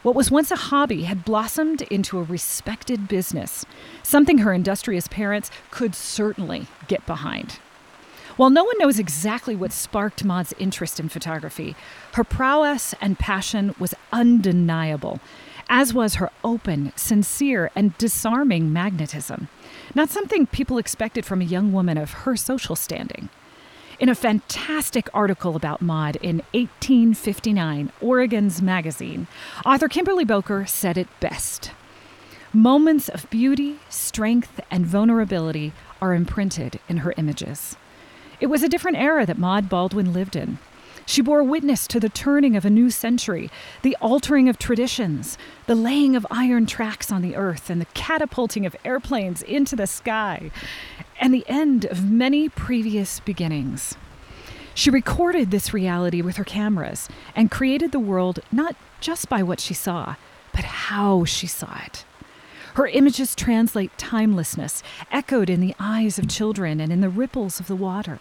What 0.03 0.15
was 0.15 0.31
once 0.31 0.51
a 0.51 0.57
hobby 0.57 1.03
had 1.03 1.23
blossomed 1.23 1.83
into 1.83 2.19
a 2.19 2.23
respected 2.23 3.09
business, 3.09 3.67
something 4.03 4.39
her 4.39 4.55
industrious 4.55 5.07
parents 5.07 5.51
could 5.71 5.95
certainly 5.95 6.67
get 6.89 7.05
behind. 7.05 7.59
While 8.37 8.51
no 8.51 8.65
one 8.65 8.79
knows 8.79 8.99
exactly 8.99 9.55
what 9.55 9.71
sparked 9.71 10.25
Maud's 10.25 10.53
interest 10.59 10.99
in 10.99 11.09
photography, 11.09 11.77
her 12.15 12.25
prowess 12.25 12.95
and 13.01 13.19
passion 13.19 13.75
was 13.79 13.95
undeniable 14.13 15.21
as 15.69 15.95
was 15.95 16.17
her 16.17 16.31
open, 16.43 16.93
sincere, 16.97 17.71
and 17.75 17.97
disarming 17.97 18.73
magnetism. 18.73 19.49
Not 19.95 20.11
something 20.11 20.47
people 20.47 20.79
expected 20.79 21.25
from 21.25 21.41
a 21.41 21.47
young 21.47 21.73
woman 21.73 21.97
of 21.97 22.13
her 22.13 22.37
social 22.37 22.77
standing. 22.77 23.29
In 24.01 24.09
a 24.09 24.15
fantastic 24.15 25.09
article 25.15 25.55
about 25.55 25.81
Maud 25.81 26.17
in 26.17 26.39
1859, 26.53 27.93
Oregon's 28.01 28.61
Magazine, 28.61 29.29
author 29.65 29.89
Kimberly 29.89 30.25
Bowker 30.25 30.67
said 30.67 30.99
it 30.99 31.09
best. 31.21 31.71
Moments 32.53 33.09
of 33.09 33.31
beauty, 33.31 33.79
strength, 33.89 34.61
and 34.71 34.85
vulnerability 34.85 35.73
are 36.03 36.15
imprinted 36.15 36.81
in 36.89 36.99
her 36.99 37.15
images. 37.17 37.77
It 38.45 38.51
was 38.51 38.63
a 38.63 38.69
different 38.69 38.99
era 38.99 39.25
that 39.25 39.39
Maud 39.39 39.71
Baldwin 39.71 40.13
lived 40.13 40.37
in. 40.37 40.59
She 41.07 41.23
bore 41.23 41.43
witness 41.43 41.87
to 41.87 41.99
the 41.99 42.11
turning 42.11 42.57
of 42.57 42.67
a 42.67 42.71
new 42.71 42.91
century, 42.91 43.51
the 43.81 43.97
altering 44.03 44.51
of 44.51 44.59
traditions, 44.59 45.39
the 45.67 45.75
laying 45.75 46.15
of 46.15 46.27
iron 46.31 46.67
tracks 46.67 47.11
on 47.11 47.23
the 47.23 47.37
earth, 47.37 47.71
and 47.71 47.81
the 47.81 47.87
catapulting 47.95 48.67
of 48.67 48.77
airplanes 48.85 49.41
into 49.41 49.75
the 49.75 49.87
sky, 49.87 50.51
and 51.19 51.33
the 51.33 51.47
end 51.49 51.87
of 51.87 52.11
many 52.11 52.51
previous 52.51 53.19
beginnings. 53.21 53.95
She 54.75 54.91
recorded 54.91 55.51
this 55.51 55.73
reality 55.73 56.21
with 56.21 56.37
her 56.37 56.45
cameras 56.45 57.09
and 57.35 57.51
created 57.51 57.93
the 57.93 57.99
world 57.99 58.41
not 58.53 58.77
just 59.01 59.31
by 59.31 59.43
what 59.43 59.59
she 59.59 59.73
saw, 59.73 60.17
but 60.53 60.65
how 60.65 61.25
she 61.25 61.47
saw 61.47 61.81
it. 61.87 62.05
Her 62.75 62.89
images 62.89 63.37
translate 63.37 63.97
timelessness, 63.97 64.83
echoed 65.13 65.49
in 65.49 65.61
the 65.61 65.77
eyes 65.79 66.19
of 66.19 66.29
children 66.29 66.81
and 66.81 66.93
in 66.93 67.01
the 67.01 67.09
ripples 67.09 67.61
of 67.61 67.69
the 67.69 67.77
water 67.77 68.19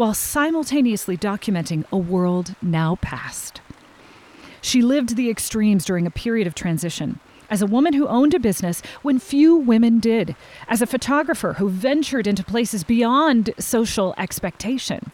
while 0.00 0.14
simultaneously 0.14 1.14
documenting 1.14 1.84
a 1.92 1.98
world 1.98 2.54
now 2.62 2.96
past. 3.02 3.60
She 4.62 4.80
lived 4.80 5.14
the 5.14 5.28
extremes 5.28 5.84
during 5.84 6.06
a 6.06 6.10
period 6.10 6.46
of 6.46 6.54
transition. 6.54 7.20
As 7.50 7.60
a 7.60 7.66
woman 7.66 7.92
who 7.92 8.08
owned 8.08 8.32
a 8.32 8.38
business 8.38 8.80
when 9.02 9.18
few 9.18 9.54
women 9.54 9.98
did, 10.00 10.34
as 10.68 10.80
a 10.80 10.86
photographer 10.86 11.52
who 11.58 11.68
ventured 11.68 12.26
into 12.26 12.42
places 12.42 12.82
beyond 12.82 13.52
social 13.58 14.14
expectation, 14.16 15.12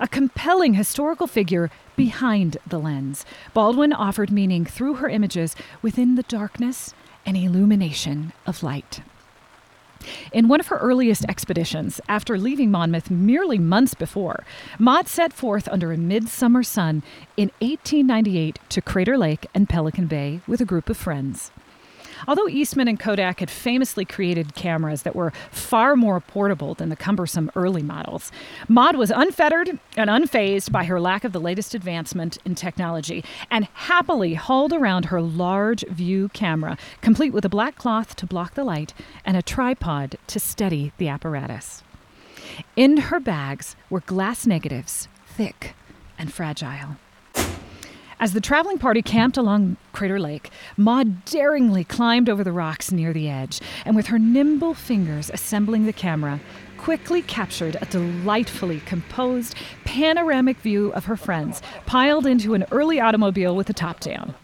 a 0.00 0.08
compelling 0.08 0.74
historical 0.74 1.28
figure 1.28 1.70
behind 1.94 2.56
the 2.66 2.80
lens, 2.80 3.24
Baldwin 3.54 3.92
offered 3.92 4.32
meaning 4.32 4.64
through 4.64 4.94
her 4.94 5.08
images 5.08 5.54
within 5.82 6.16
the 6.16 6.24
darkness 6.24 6.94
and 7.24 7.36
illumination 7.36 8.32
of 8.44 8.64
light. 8.64 9.02
In 10.32 10.48
one 10.48 10.60
of 10.60 10.68
her 10.68 10.78
earliest 10.78 11.24
expeditions, 11.28 12.00
after 12.08 12.38
leaving 12.38 12.70
Monmouth 12.70 13.10
merely 13.10 13.58
months 13.58 13.94
before, 13.94 14.44
Maud 14.78 15.08
set 15.08 15.32
forth 15.32 15.68
under 15.68 15.92
a 15.92 15.96
midsummer 15.96 16.62
sun 16.62 17.02
in 17.36 17.50
1898 17.60 18.58
to 18.68 18.82
Crater 18.82 19.18
Lake 19.18 19.46
and 19.54 19.68
Pelican 19.68 20.06
Bay 20.06 20.40
with 20.46 20.60
a 20.60 20.64
group 20.64 20.88
of 20.88 20.96
friends. 20.96 21.50
Although 22.26 22.48
Eastman 22.48 22.88
and 22.88 22.98
Kodak 22.98 23.40
had 23.40 23.50
famously 23.50 24.04
created 24.04 24.54
cameras 24.54 25.02
that 25.02 25.16
were 25.16 25.32
far 25.50 25.96
more 25.96 26.20
portable 26.20 26.74
than 26.74 26.88
the 26.88 26.96
cumbersome 26.96 27.50
early 27.54 27.82
models, 27.82 28.32
Maud 28.68 28.96
was 28.96 29.10
unfettered 29.10 29.78
and 29.96 30.10
unfazed 30.10 30.72
by 30.72 30.84
her 30.84 31.00
lack 31.00 31.24
of 31.24 31.32
the 31.32 31.40
latest 31.40 31.74
advancement 31.74 32.38
in 32.44 32.54
technology 32.54 33.24
and 33.50 33.68
happily 33.72 34.34
hauled 34.34 34.72
around 34.72 35.06
her 35.06 35.20
large 35.20 35.84
view 35.88 36.28
camera, 36.30 36.76
complete 37.00 37.32
with 37.32 37.44
a 37.44 37.50
black 37.50 37.76
cloth 37.76 38.16
to 38.16 38.26
block 38.26 38.54
the 38.54 38.64
light 38.64 38.94
and 39.24 39.36
a 39.36 39.42
tripod 39.42 40.16
to 40.26 40.40
steady 40.40 40.92
the 40.98 41.08
apparatus. 41.08 41.82
In 42.74 42.96
her 42.96 43.20
bags 43.20 43.76
were 43.90 44.00
glass 44.00 44.46
negatives, 44.46 45.08
thick 45.26 45.74
and 46.18 46.32
fragile. 46.32 46.96
As 48.18 48.32
the 48.32 48.40
traveling 48.40 48.78
party 48.78 49.02
camped 49.02 49.36
along 49.36 49.76
Crater 49.92 50.18
Lake, 50.18 50.50
Maud 50.78 51.26
daringly 51.26 51.84
climbed 51.84 52.30
over 52.30 52.42
the 52.42 52.52
rocks 52.52 52.90
near 52.90 53.12
the 53.12 53.28
edge, 53.28 53.60
and 53.84 53.94
with 53.94 54.06
her 54.06 54.18
nimble 54.18 54.72
fingers 54.72 55.30
assembling 55.30 55.84
the 55.84 55.92
camera, 55.92 56.40
quickly 56.78 57.20
captured 57.20 57.76
a 57.78 57.84
delightfully 57.84 58.80
composed 58.80 59.54
panoramic 59.84 60.56
view 60.58 60.92
of 60.94 61.04
her 61.04 61.16
friends 61.16 61.60
piled 61.84 62.26
into 62.26 62.54
an 62.54 62.64
early 62.70 62.98
automobile 62.98 63.54
with 63.54 63.66
the 63.66 63.74
top 63.74 64.00
down. 64.00 64.34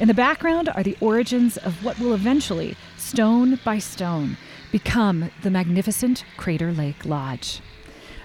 In 0.00 0.08
the 0.08 0.14
background 0.14 0.68
are 0.70 0.82
the 0.82 0.96
origins 1.00 1.56
of 1.56 1.84
what 1.84 2.00
will 2.00 2.14
eventually, 2.14 2.76
stone 2.96 3.60
by 3.64 3.78
stone, 3.78 4.36
become 4.72 5.30
the 5.42 5.50
magnificent 5.50 6.24
Crater 6.36 6.72
Lake 6.72 7.04
Lodge. 7.04 7.60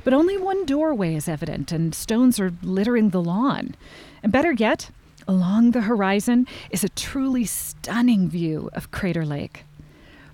But 0.04 0.14
only 0.14 0.38
one 0.38 0.66
doorway 0.66 1.14
is 1.14 1.28
evident, 1.28 1.72
and 1.72 1.94
stones 1.94 2.40
are 2.40 2.54
littering 2.64 3.12
the 3.12 3.22
lawn. 3.22 3.76
And 4.24 4.32
better 4.32 4.52
yet, 4.52 4.92
along 5.28 5.72
the 5.72 5.82
horizon 5.82 6.48
is 6.70 6.84
a 6.84 6.90
truly 6.90 7.46
stunning 7.46 8.30
view 8.30 8.70
of 8.74 8.92
Crater 8.92 9.26
Lake. 9.26 9.64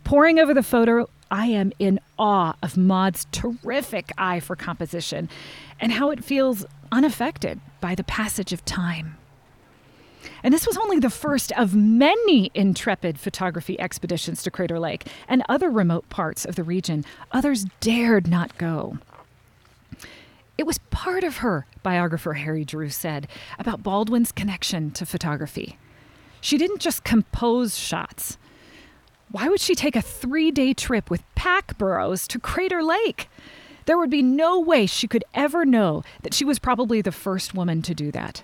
Poring 0.03 0.39
over 0.39 0.53
the 0.53 0.63
photo, 0.63 1.09
I 1.31 1.47
am 1.47 1.71
in 1.79 1.99
awe 2.17 2.53
of 2.61 2.77
Maud's 2.77 3.25
terrific 3.31 4.11
eye 4.17 4.39
for 4.39 4.55
composition 4.55 5.29
and 5.79 5.91
how 5.91 6.11
it 6.11 6.23
feels 6.23 6.65
unaffected 6.91 7.59
by 7.81 7.95
the 7.95 8.03
passage 8.03 8.53
of 8.53 8.63
time. 8.63 9.17
And 10.43 10.53
this 10.53 10.67
was 10.67 10.77
only 10.77 10.99
the 10.99 11.09
first 11.09 11.51
of 11.53 11.75
many 11.75 12.51
intrepid 12.53 13.19
photography 13.19 13.79
expeditions 13.79 14.43
to 14.43 14.51
Crater 14.51 14.79
Lake 14.79 15.07
and 15.27 15.43
other 15.49 15.69
remote 15.69 16.07
parts 16.09 16.45
of 16.45 16.55
the 16.55 16.63
region. 16.63 17.03
Others 17.31 17.65
dared 17.79 18.27
not 18.27 18.57
go. 18.57 18.99
It 20.57 20.65
was 20.65 20.77
part 20.89 21.24
of 21.24 21.38
her, 21.38 21.65
biographer 21.83 22.33
Harry 22.33 22.63
Drew 22.63 22.89
said, 22.89 23.27
about 23.59 23.83
Baldwin's 23.83 24.31
connection 24.31 24.91
to 24.91 25.05
photography. 25.05 25.77
She 26.39 26.57
didn't 26.57 26.79
just 26.79 27.03
compose 27.03 27.77
shots. 27.77 28.38
Why 29.31 29.50
would 29.50 29.59
she 29.59 29.75
take 29.75 29.95
a 29.95 30.01
three 30.01 30.51
day 30.51 30.74
trip 30.74 31.09
with 31.09 31.24
pack 31.35 31.77
burros 31.77 32.27
to 32.29 32.39
Crater 32.39 32.83
Lake? 32.83 33.27
There 33.85 33.97
would 33.97 34.09
be 34.09 34.21
no 34.21 34.59
way 34.59 34.85
she 34.85 35.07
could 35.07 35.25
ever 35.33 35.65
know 35.65 36.03
that 36.24 36.33
she 36.33 36.45
was 36.45 36.57
probably 36.57 37.01
the 37.01 37.12
first 37.12 37.53
woman 37.53 37.81
to 37.83 37.93
do 37.93 38.12
that. 38.12 38.43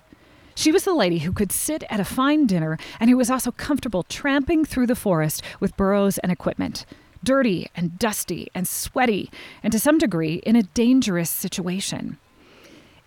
She 0.54 0.70
was 0.70 0.84
the 0.84 0.92
lady 0.92 1.20
who 1.20 1.32
could 1.32 1.50
sit 1.50 1.82
at 1.88 1.98
a 1.98 2.04
fine 2.04 2.46
dinner 2.46 2.78
and 3.00 3.08
who 3.08 3.16
was 3.16 3.30
also 3.30 3.50
comfortable 3.50 4.02
tramping 4.02 4.64
through 4.64 4.86
the 4.86 4.94
forest 4.94 5.42
with 5.60 5.76
burros 5.76 6.18
and 6.18 6.30
equipment 6.30 6.84
dirty 7.24 7.68
and 7.74 7.98
dusty 7.98 8.48
and 8.54 8.66
sweaty, 8.66 9.30
and 9.62 9.72
to 9.72 9.78
some 9.78 9.98
degree 9.98 10.34
in 10.44 10.56
a 10.56 10.62
dangerous 10.62 11.30
situation. 11.30 12.18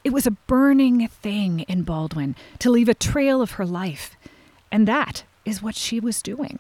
It 0.03 0.13
was 0.13 0.27
a 0.27 0.31
burning 0.31 1.07
thing 1.07 1.61
in 1.61 1.83
Baldwin 1.83 2.35
to 2.59 2.69
leave 2.69 2.89
a 2.89 2.93
trail 2.93 3.41
of 3.41 3.51
her 3.51 3.65
life, 3.65 4.15
and 4.71 4.87
that 4.87 5.23
is 5.45 5.61
what 5.61 5.75
she 5.75 5.99
was 5.99 6.21
doing. 6.21 6.59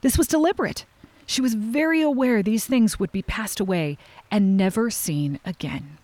This 0.00 0.18
was 0.18 0.26
deliberate. 0.26 0.84
She 1.26 1.40
was 1.40 1.54
very 1.54 2.02
aware 2.02 2.42
these 2.42 2.66
things 2.66 2.98
would 2.98 3.12
be 3.12 3.22
passed 3.22 3.60
away 3.60 3.96
and 4.30 4.56
never 4.56 4.90
seen 4.90 5.38
again. 5.44 5.98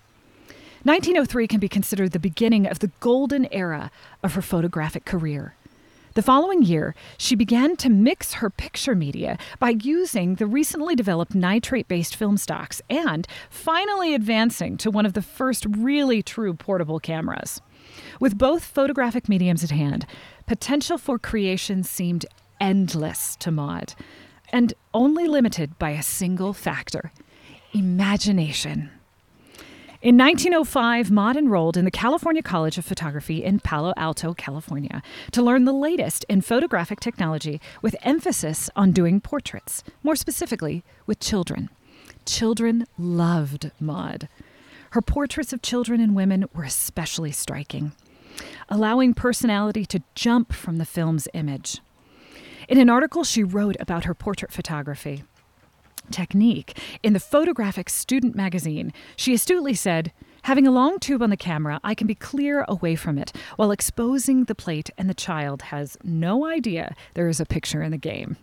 1903 0.84 1.48
can 1.48 1.58
be 1.58 1.68
considered 1.68 2.12
the 2.12 2.20
beginning 2.20 2.66
of 2.66 2.78
the 2.78 2.92
golden 3.00 3.52
era 3.52 3.90
of 4.22 4.34
her 4.34 4.42
photographic 4.42 5.04
career. 5.04 5.56
The 6.16 6.22
following 6.22 6.62
year, 6.62 6.94
she 7.18 7.36
began 7.36 7.76
to 7.76 7.90
mix 7.90 8.32
her 8.32 8.48
picture 8.48 8.94
media 8.94 9.36
by 9.58 9.76
using 9.82 10.36
the 10.36 10.46
recently 10.46 10.94
developed 10.94 11.34
nitrate 11.34 11.88
based 11.88 12.16
film 12.16 12.38
stocks 12.38 12.80
and 12.88 13.28
finally 13.50 14.14
advancing 14.14 14.78
to 14.78 14.90
one 14.90 15.04
of 15.04 15.12
the 15.12 15.20
first 15.20 15.66
really 15.68 16.22
true 16.22 16.54
portable 16.54 17.00
cameras. 17.00 17.60
With 18.18 18.38
both 18.38 18.64
photographic 18.64 19.28
mediums 19.28 19.62
at 19.62 19.70
hand, 19.70 20.06
potential 20.46 20.96
for 20.96 21.18
creation 21.18 21.82
seemed 21.82 22.24
endless 22.62 23.36
to 23.36 23.50
Maud, 23.50 23.92
and 24.54 24.72
only 24.94 25.28
limited 25.28 25.78
by 25.78 25.90
a 25.90 26.02
single 26.02 26.54
factor 26.54 27.12
imagination. 27.74 28.90
In 30.02 30.18
1905, 30.18 31.10
Maud 31.10 31.38
enrolled 31.38 31.78
in 31.78 31.86
the 31.86 31.90
California 31.90 32.42
College 32.42 32.76
of 32.76 32.84
Photography 32.84 33.42
in 33.42 33.60
Palo 33.60 33.94
Alto, 33.96 34.34
California, 34.34 35.02
to 35.32 35.42
learn 35.42 35.64
the 35.64 35.72
latest 35.72 36.26
in 36.28 36.42
photographic 36.42 37.00
technology 37.00 37.62
with 37.80 37.96
emphasis 38.02 38.68
on 38.76 38.92
doing 38.92 39.22
portraits, 39.22 39.82
more 40.02 40.14
specifically 40.14 40.84
with 41.06 41.18
children. 41.18 41.70
Children 42.26 42.84
loved 42.98 43.70
Maud. 43.80 44.28
Her 44.90 45.00
portraits 45.00 45.54
of 45.54 45.62
children 45.62 45.98
and 46.02 46.14
women 46.14 46.44
were 46.52 46.64
especially 46.64 47.32
striking, 47.32 47.92
allowing 48.68 49.14
personality 49.14 49.86
to 49.86 50.02
jump 50.14 50.52
from 50.52 50.76
the 50.76 50.84
film's 50.84 51.26
image. 51.32 51.80
In 52.68 52.76
an 52.76 52.90
article 52.90 53.24
she 53.24 53.42
wrote 53.42 53.76
about 53.80 54.04
her 54.04 54.14
portrait 54.14 54.52
photography, 54.52 55.24
technique. 56.12 56.78
In 57.02 57.12
the 57.12 57.20
photographic 57.20 57.88
student 57.88 58.34
magazine, 58.34 58.92
she 59.16 59.34
astutely 59.34 59.74
said, 59.74 60.12
Having 60.42 60.66
a 60.68 60.70
long 60.70 61.00
tube 61.00 61.22
on 61.22 61.30
the 61.30 61.36
camera, 61.36 61.80
I 61.82 61.94
can 61.94 62.06
be 62.06 62.14
clear 62.14 62.64
away 62.68 62.94
from 62.94 63.18
it 63.18 63.32
while 63.56 63.72
exposing 63.72 64.44
the 64.44 64.54
plate, 64.54 64.90
and 64.96 65.10
the 65.10 65.14
child 65.14 65.62
has 65.62 65.98
no 66.04 66.46
idea 66.46 66.94
there 67.14 67.28
is 67.28 67.40
a 67.40 67.46
picture 67.46 67.82
in 67.82 67.90
the 67.90 67.98
game. 67.98 68.36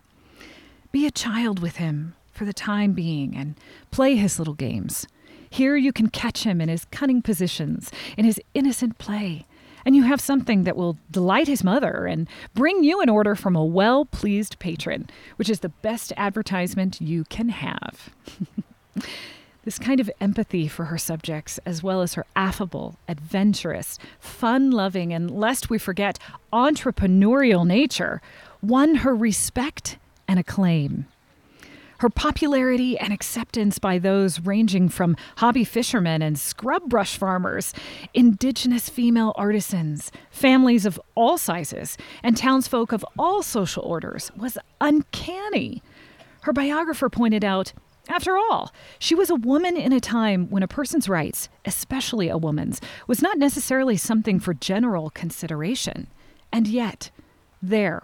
Be 0.91 1.07
a 1.07 1.11
child 1.11 1.59
with 1.59 1.77
him 1.77 2.13
for 2.33 2.45
the 2.45 2.53
time 2.53 2.91
being 2.91 3.37
and 3.37 3.55
play 3.89 4.15
his 4.15 4.37
little 4.37 4.53
games. 4.53 5.07
Here 5.49 5.77
you 5.77 5.93
can 5.93 6.09
catch 6.09 6.43
him 6.43 6.59
in 6.59 6.67
his 6.67 6.85
cunning 6.85 7.21
positions, 7.21 7.91
in 8.17 8.25
his 8.25 8.41
innocent 8.53 8.97
play, 8.97 9.45
and 9.85 9.95
you 9.95 10.03
have 10.03 10.21
something 10.21 10.63
that 10.63 10.75
will 10.75 10.97
delight 11.11 11.47
his 11.47 11.63
mother 11.63 12.05
and 12.05 12.27
bring 12.53 12.83
you 12.83 13.01
an 13.01 13.09
order 13.09 13.35
from 13.35 13.55
a 13.55 13.65
well 13.65 14.05
pleased 14.05 14.59
patron, 14.59 15.09
which 15.37 15.49
is 15.49 15.59
the 15.59 15.69
best 15.69 16.13
advertisement 16.17 17.01
you 17.01 17.23
can 17.25 17.49
have. 17.49 18.09
this 19.65 19.79
kind 19.79 19.99
of 19.99 20.11
empathy 20.19 20.67
for 20.67 20.85
her 20.85 20.97
subjects, 20.97 21.59
as 21.65 21.81
well 21.81 22.01
as 22.01 22.13
her 22.15 22.25
affable, 22.35 22.97
adventurous, 23.07 23.97
fun 24.19 24.71
loving, 24.71 25.13
and 25.13 25.31
lest 25.31 25.69
we 25.69 25.77
forget, 25.77 26.19
entrepreneurial 26.51 27.65
nature, 27.65 28.21
won 28.61 28.95
her 28.95 29.15
respect 29.15 29.97
and 30.27 30.39
acclaim. 30.39 31.05
Her 31.99 32.09
popularity 32.09 32.97
and 32.97 33.13
acceptance 33.13 33.79
by 33.79 33.99
those 33.99 34.39
ranging 34.39 34.89
from 34.89 35.15
hobby 35.37 35.63
fishermen 35.63 36.21
and 36.21 36.37
scrub 36.37 36.89
brush 36.89 37.17
farmers, 37.17 37.73
indigenous 38.13 38.89
female 38.89 39.33
artisans, 39.35 40.11
families 40.29 40.85
of 40.85 40.99
all 41.15 41.37
sizes, 41.37 41.97
and 42.21 42.35
townsfolk 42.35 42.91
of 42.91 43.05
all 43.17 43.41
social 43.41 43.83
orders 43.83 44.31
was 44.35 44.57
uncanny. 44.81 45.81
Her 46.41 46.53
biographer 46.53 47.09
pointed 47.09 47.45
out 47.45 47.73
after 48.09 48.37
all, 48.37 48.73
she 48.99 49.15
was 49.15 49.29
a 49.29 49.35
woman 49.35 49.77
in 49.77 49.93
a 49.93 49.99
time 50.01 50.49
when 50.49 50.61
a 50.61 50.67
person's 50.67 51.07
rights, 51.07 51.47
especially 51.63 52.27
a 52.27 52.37
woman's, 52.37 52.81
was 53.07 53.21
not 53.21 53.37
necessarily 53.37 53.95
something 53.95 54.41
for 54.41 54.53
general 54.53 55.09
consideration. 55.09 56.07
And 56.51 56.67
yet, 56.67 57.11
there, 57.61 58.03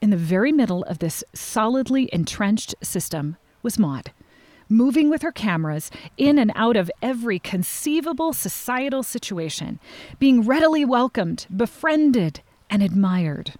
in 0.00 0.10
the 0.10 0.16
very 0.16 0.52
middle 0.52 0.84
of 0.84 0.98
this 0.98 1.24
solidly 1.34 2.08
entrenched 2.12 2.74
system 2.82 3.36
was 3.62 3.78
Maud, 3.78 4.12
moving 4.68 5.10
with 5.10 5.22
her 5.22 5.32
cameras 5.32 5.90
in 6.16 6.38
and 6.38 6.52
out 6.54 6.76
of 6.76 6.90
every 7.02 7.38
conceivable 7.38 8.32
societal 8.32 9.02
situation, 9.02 9.80
being 10.18 10.42
readily 10.42 10.84
welcomed, 10.84 11.46
befriended, 11.54 12.40
and 12.70 12.82
admired. 12.82 13.54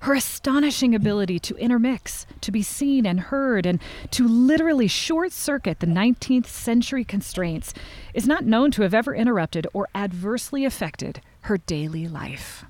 Her 0.00 0.14
astonishing 0.14 0.94
ability 0.94 1.38
to 1.40 1.56
intermix, 1.56 2.26
to 2.42 2.52
be 2.52 2.62
seen 2.62 3.06
and 3.06 3.18
heard, 3.18 3.66
and 3.66 3.80
to 4.12 4.28
literally 4.28 4.88
short 4.88 5.32
circuit 5.32 5.80
the 5.80 5.86
19th 5.86 6.46
century 6.46 7.04
constraints 7.04 7.72
is 8.14 8.26
not 8.26 8.44
known 8.44 8.70
to 8.72 8.82
have 8.82 8.94
ever 8.94 9.14
interrupted 9.14 9.66
or 9.72 9.88
adversely 9.94 10.64
affected 10.64 11.20
her 11.42 11.56
daily 11.56 12.06
life. 12.06 12.64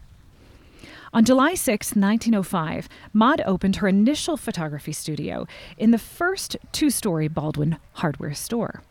On 1.16 1.24
July 1.24 1.55
6, 1.55 1.96
1905, 1.96 2.90
Maud 3.14 3.40
opened 3.46 3.76
her 3.76 3.88
initial 3.88 4.37
photography 4.37 4.92
studio 4.92 5.46
in 5.79 5.90
the 5.90 5.96
first 5.96 6.59
two 6.72 6.90
story 6.90 7.26
Baldwin 7.26 7.79
hardware 7.92 8.35
store, 8.35 8.83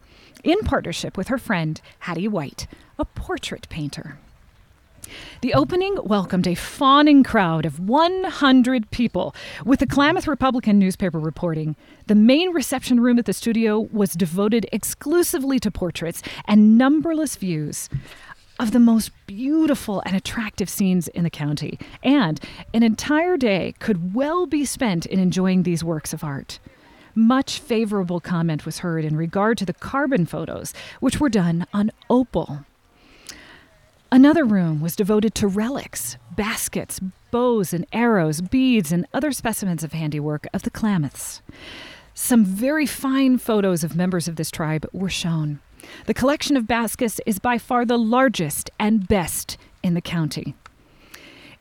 in 0.43 0.57
partnership 0.61 1.17
with 1.17 1.27
her 1.27 1.37
friend 1.37 1.79
Hattie 1.99 2.27
White, 2.27 2.65
a 2.97 3.05
portrait 3.05 3.69
painter. 3.69 4.17
The 5.41 5.53
opening 5.53 5.99
welcomed 6.03 6.47
a 6.47 6.55
fawning 6.55 7.23
crowd 7.23 7.63
of 7.63 7.79
100 7.79 8.89
people, 8.89 9.35
with 9.63 9.79
the 9.79 9.85
Klamath 9.85 10.27
Republican 10.27 10.79
newspaper 10.79 11.19
reporting 11.19 11.75
the 12.07 12.15
main 12.15 12.53
reception 12.53 12.99
room 12.99 13.19
at 13.19 13.25
the 13.25 13.33
studio 13.33 13.79
was 13.79 14.13
devoted 14.13 14.65
exclusively 14.71 15.59
to 15.59 15.69
portraits 15.69 16.23
and 16.45 16.75
numberless 16.75 17.35
views 17.35 17.87
of 18.59 18.71
the 18.71 18.79
most 18.79 19.11
beautiful 19.27 20.01
and 20.05 20.15
attractive 20.15 20.69
scenes 20.69 21.07
in 21.09 21.23
the 21.23 21.29
county, 21.29 21.77
and 22.03 22.39
an 22.73 22.83
entire 22.83 23.37
day 23.37 23.73
could 23.79 24.13
well 24.13 24.45
be 24.45 24.65
spent 24.65 25.05
in 25.05 25.19
enjoying 25.19 25.63
these 25.63 25.83
works 25.83 26.13
of 26.13 26.23
art. 26.23 26.59
Much 27.13 27.59
favorable 27.59 28.19
comment 28.19 28.65
was 28.65 28.79
heard 28.79 29.05
in 29.05 29.15
regard 29.15 29.57
to 29.57 29.65
the 29.65 29.73
carbon 29.73 30.25
photos, 30.25 30.73
which 30.99 31.19
were 31.19 31.29
done 31.29 31.65
on 31.73 31.91
opal. 32.09 32.65
Another 34.11 34.45
room 34.45 34.81
was 34.81 34.95
devoted 34.95 35.33
to 35.35 35.47
relics, 35.47 36.17
baskets, 36.35 36.99
bows 37.31 37.73
and 37.73 37.85
arrows, 37.91 38.39
beads, 38.39 38.91
and 38.91 39.05
other 39.13 39.31
specimens 39.31 39.83
of 39.83 39.93
handiwork 39.93 40.47
of 40.53 40.63
the 40.63 40.69
Klamaths. 40.69 41.41
Some 42.13 42.45
very 42.45 42.85
fine 42.85 43.37
photos 43.37 43.83
of 43.83 43.95
members 43.95 44.29
of 44.29 44.37
this 44.37 44.51
tribe 44.51 44.85
were 44.93 45.09
shown. 45.09 45.59
The 46.05 46.13
collection 46.13 46.55
of 46.57 46.67
baskets 46.67 47.19
is 47.25 47.39
by 47.39 47.57
far 47.57 47.85
the 47.85 47.97
largest 47.97 48.69
and 48.79 49.07
best 49.07 49.57
in 49.83 49.93
the 49.93 50.01
county. 50.01 50.55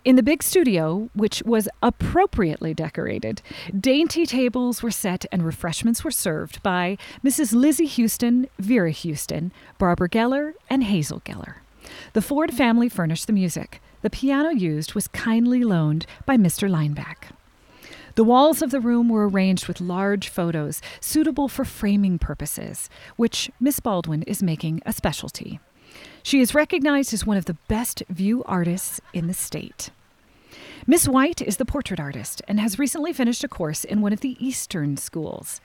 In 0.04 0.16
the 0.16 0.22
big 0.22 0.42
studio, 0.42 1.08
which 1.14 1.42
was 1.46 1.66
appropriately 1.82 2.74
decorated, 2.74 3.40
dainty 3.78 4.26
tables 4.26 4.82
were 4.82 4.90
set 4.90 5.24
and 5.32 5.42
refreshments 5.42 6.04
were 6.04 6.10
served 6.10 6.62
by 6.62 6.98
Mrs. 7.24 7.54
Lizzie 7.54 7.86
Houston, 7.86 8.46
Vera 8.58 8.90
Houston, 8.90 9.50
Barbara 9.78 10.10
Geller, 10.10 10.52
and 10.68 10.84
Hazel 10.84 11.20
Geller. 11.20 11.54
The 12.12 12.20
Ford 12.20 12.52
family 12.52 12.90
furnished 12.90 13.26
the 13.26 13.32
music. 13.32 13.80
The 14.02 14.10
piano 14.10 14.50
used 14.50 14.92
was 14.92 15.08
kindly 15.08 15.64
loaned 15.64 16.04
by 16.26 16.36
Mr. 16.36 16.68
Lineback. 16.68 17.30
The 18.14 18.24
walls 18.24 18.62
of 18.62 18.70
the 18.70 18.80
room 18.80 19.08
were 19.08 19.28
arranged 19.28 19.66
with 19.66 19.80
large 19.80 20.28
photos 20.28 20.80
suitable 21.00 21.48
for 21.48 21.64
framing 21.64 22.18
purposes, 22.18 22.88
which 23.16 23.50
Miss 23.58 23.80
Baldwin 23.80 24.22
is 24.22 24.42
making 24.42 24.82
a 24.86 24.92
specialty. 24.92 25.58
She 26.22 26.40
is 26.40 26.54
recognized 26.54 27.12
as 27.12 27.26
one 27.26 27.36
of 27.36 27.46
the 27.46 27.56
best 27.66 28.04
view 28.08 28.44
artists 28.44 29.00
in 29.12 29.26
the 29.26 29.34
state. 29.34 29.90
Miss 30.86 31.08
White 31.08 31.42
is 31.42 31.56
the 31.56 31.64
portrait 31.64 31.98
artist 31.98 32.40
and 32.46 32.60
has 32.60 32.78
recently 32.78 33.12
finished 33.12 33.42
a 33.42 33.48
course 33.48 33.84
in 33.84 34.00
one 34.00 34.12
of 34.12 34.20
the 34.20 34.36
Eastern 34.38 34.96
schools. 34.96 35.60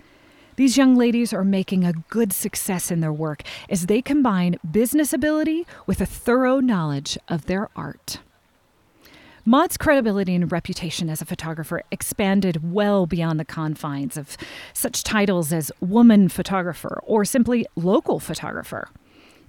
These 0.55 0.75
young 0.75 0.95
ladies 0.95 1.31
are 1.31 1.43
making 1.43 1.85
a 1.85 1.93
good 2.09 2.33
success 2.33 2.89
in 2.89 2.99
their 2.99 3.13
work 3.13 3.43
as 3.69 3.85
they 3.85 4.01
combine 4.01 4.57
business 4.69 5.13
ability 5.13 5.67
with 5.85 6.01
a 6.01 6.05
thorough 6.05 6.59
knowledge 6.59 7.17
of 7.27 7.45
their 7.45 7.69
art. 7.75 8.19
Maud's 9.49 9.77
credibility 9.77 10.35
and 10.35 10.51
reputation 10.51 11.09
as 11.09 11.23
a 11.23 11.25
photographer 11.25 11.81
expanded 11.89 12.71
well 12.71 13.07
beyond 13.07 13.39
the 13.39 13.43
confines 13.43 14.15
of 14.15 14.37
such 14.73 15.03
titles 15.03 15.51
as 15.51 15.71
woman 15.79 16.29
photographer 16.29 17.01
or 17.03 17.25
simply 17.25 17.65
local 17.75 18.19
photographer. 18.19 18.89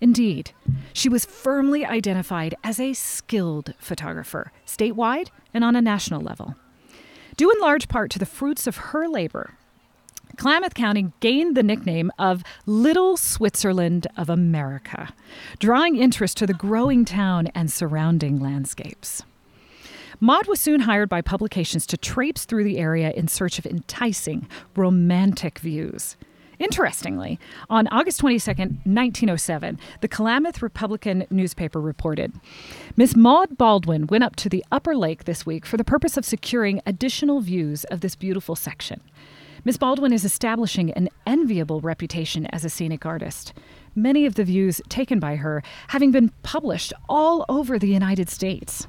Indeed, 0.00 0.52
she 0.94 1.10
was 1.10 1.26
firmly 1.26 1.84
identified 1.84 2.54
as 2.64 2.80
a 2.80 2.94
skilled 2.94 3.74
photographer, 3.78 4.52
statewide 4.66 5.28
and 5.52 5.64
on 5.64 5.76
a 5.76 5.82
national 5.82 6.22
level. 6.22 6.54
Due 7.36 7.52
in 7.52 7.60
large 7.60 7.86
part 7.86 8.10
to 8.12 8.18
the 8.18 8.24
fruits 8.24 8.66
of 8.66 8.78
her 8.78 9.06
labor, 9.06 9.52
Klamath 10.38 10.72
County 10.72 11.12
gained 11.20 11.54
the 11.54 11.62
nickname 11.62 12.10
of 12.18 12.42
Little 12.64 13.18
Switzerland 13.18 14.06
of 14.16 14.30
America, 14.30 15.12
drawing 15.58 15.96
interest 15.96 16.38
to 16.38 16.46
the 16.46 16.54
growing 16.54 17.04
town 17.04 17.48
and 17.48 17.70
surrounding 17.70 18.40
landscapes. 18.40 19.24
Maud 20.22 20.46
was 20.48 20.60
soon 20.60 20.80
hired 20.80 21.08
by 21.08 21.22
publications 21.22 21.86
to 21.86 21.96
traipse 21.96 22.44
through 22.44 22.64
the 22.64 22.76
area 22.76 23.10
in 23.12 23.26
search 23.26 23.58
of 23.58 23.64
enticing, 23.64 24.46
romantic 24.76 25.58
views. 25.58 26.18
Interestingly, 26.58 27.40
on 27.70 27.88
August 27.88 28.20
22, 28.20 28.50
1907, 28.50 29.78
the 30.02 30.08
Klamath 30.08 30.60
Republican 30.60 31.26
newspaper 31.30 31.80
reported 31.80 32.34
Miss 32.96 33.16
Maud 33.16 33.56
Baldwin 33.56 34.08
went 34.08 34.22
up 34.22 34.36
to 34.36 34.50
the 34.50 34.62
upper 34.70 34.94
lake 34.94 35.24
this 35.24 35.46
week 35.46 35.64
for 35.64 35.78
the 35.78 35.84
purpose 35.84 36.18
of 36.18 36.26
securing 36.26 36.82
additional 36.84 37.40
views 37.40 37.84
of 37.84 38.02
this 38.02 38.14
beautiful 38.14 38.54
section. 38.54 39.00
Miss 39.64 39.78
Baldwin 39.78 40.12
is 40.12 40.26
establishing 40.26 40.90
an 40.92 41.08
enviable 41.26 41.80
reputation 41.80 42.44
as 42.46 42.62
a 42.62 42.68
scenic 42.68 43.06
artist. 43.06 43.54
Many 43.94 44.26
of 44.26 44.34
the 44.34 44.44
views 44.44 44.82
taken 44.90 45.18
by 45.18 45.36
her 45.36 45.62
having 45.88 46.10
been 46.10 46.30
published 46.42 46.92
all 47.08 47.46
over 47.48 47.78
the 47.78 47.88
United 47.88 48.28
States. 48.28 48.86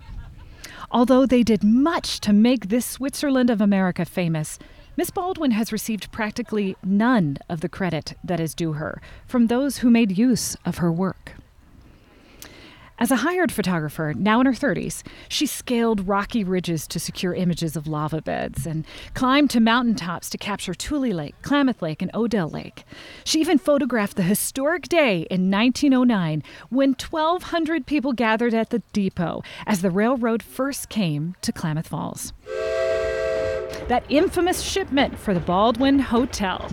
Although 0.94 1.26
they 1.26 1.42
did 1.42 1.64
much 1.64 2.20
to 2.20 2.34
make 2.34 2.68
this 2.68 2.86
Switzerland 2.86 3.50
of 3.50 3.62
America 3.62 4.04
famous, 4.04 4.60
Miss 4.98 5.10
Baldwin 5.10 5.52
has 5.52 5.72
received 5.72 6.12
practically 6.12 6.76
none 6.84 7.38
of 7.48 7.62
the 7.62 7.70
credit 7.70 8.18
that 8.26 8.42
is 8.42 8.54
due 8.54 8.74
her 8.74 9.02
from 9.26 9.48
those 9.48 9.78
who 9.78 9.90
made 9.90 10.18
use 10.18 10.58
of 10.66 10.80
her 10.80 10.92
work. 10.92 11.36
As 13.02 13.10
a 13.10 13.16
hired 13.16 13.52
photographer, 13.52 14.14
now 14.16 14.42
in 14.42 14.46
her 14.46 14.52
30s, 14.52 15.02
she 15.28 15.48
scaled 15.48 16.08
rocky 16.08 16.44
ridges 16.44 16.86
to 16.86 17.00
secure 17.00 17.34
images 17.34 17.76
of 17.76 17.88
lava 17.88 18.22
beds 18.22 18.68
and 18.68 18.86
climbed 19.16 19.50
to 19.50 19.60
mountaintops 19.60 20.30
to 20.30 20.38
capture 20.38 20.76
Tule 20.76 21.12
Lake, 21.12 21.34
Klamath 21.42 21.82
Lake, 21.82 22.04
and 22.04 22.12
Odell 22.14 22.48
Lake. 22.48 22.84
She 23.24 23.40
even 23.42 23.58
photographed 23.58 24.18
the 24.18 24.22
historic 24.22 24.88
day 24.88 25.26
in 25.32 25.50
1909 25.50 26.44
when 26.70 26.90
1,200 26.94 27.88
people 27.88 28.14
gathered 28.14 28.54
at 28.54 28.70
the 28.70 28.84
depot 28.94 29.42
as 29.66 29.82
the 29.82 29.90
railroad 29.90 30.44
first 30.44 30.88
came 30.90 31.36
to 31.42 31.52
Klamath 31.52 31.88
Falls. 31.88 32.34
That 33.88 34.04
infamous 34.10 34.62
shipment 34.62 35.18
for 35.18 35.34
the 35.34 35.40
Baldwin 35.40 35.98
Hotel. 35.98 36.70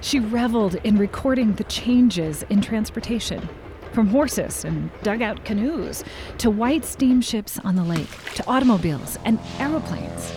She 0.00 0.18
reveled 0.18 0.74
in 0.82 0.98
recording 0.98 1.52
the 1.52 1.64
changes 1.64 2.42
in 2.50 2.60
transportation 2.60 3.48
from 3.92 4.08
horses 4.08 4.64
and 4.64 4.90
dugout 5.02 5.44
canoes 5.44 6.04
to 6.38 6.50
white 6.50 6.84
steamships 6.84 7.58
on 7.60 7.76
the 7.76 7.84
lake 7.84 8.10
to 8.34 8.46
automobiles 8.46 9.18
and 9.24 9.38
aeroplanes. 9.58 10.32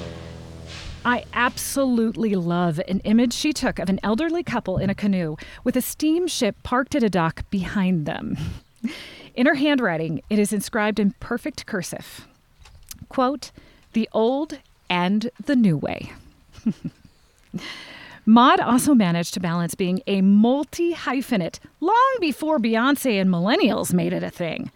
I 1.04 1.26
absolutely 1.34 2.36
love 2.36 2.80
an 2.88 3.00
image 3.00 3.34
she 3.34 3.54
took 3.54 3.80
of 3.80 3.90
an 3.90 4.00
elderly 4.04 4.44
couple 4.44 4.78
in 4.78 4.90
a 4.90 4.96
canoe 4.96 5.36
with 5.64 5.76
a 5.76 5.82
steamship 5.82 6.56
parked 6.64 6.96
at 6.96 7.04
a 7.04 7.10
dock 7.10 7.50
behind 7.50 8.06
them. 8.06 8.38
In 9.34 9.48
her 9.48 9.56
handwriting, 9.56 10.22
it 10.30 10.38
is 10.38 10.52
inscribed 10.52 11.00
in 11.00 11.16
perfect 11.22 11.66
cursive 11.66 12.28
quote, 13.12 13.52
the 13.94 14.08
old 14.14 14.60
and 14.90 15.30
the 15.46 15.56
new 15.56 15.78
way. 15.78 16.14
Maud 18.32 18.62
also 18.62 18.96
managed 18.96 19.34
to 19.34 19.42
balance 19.42 19.76
being 19.76 20.02
a 20.08 20.22
multi 20.22 20.94
hyphenate 20.94 21.60
long 21.82 22.16
before 22.22 22.60
Beyonce 22.60 23.20
and 23.20 23.30
millennials 23.30 23.94
made 23.94 24.14
it 24.14 24.24
a 24.24 24.30
thing. 24.30 24.72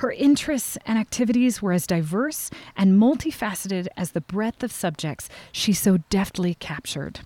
Her 0.00 0.12
interests 0.12 0.76
and 0.84 0.98
activities 0.98 1.62
were 1.62 1.72
as 1.72 1.86
diverse 1.86 2.50
and 2.76 3.00
multifaceted 3.00 3.88
as 3.96 4.10
the 4.10 4.20
breadth 4.20 4.62
of 4.62 4.70
subjects 4.70 5.30
she 5.50 5.72
so 5.72 5.96
deftly 6.10 6.52
captured. 6.56 7.20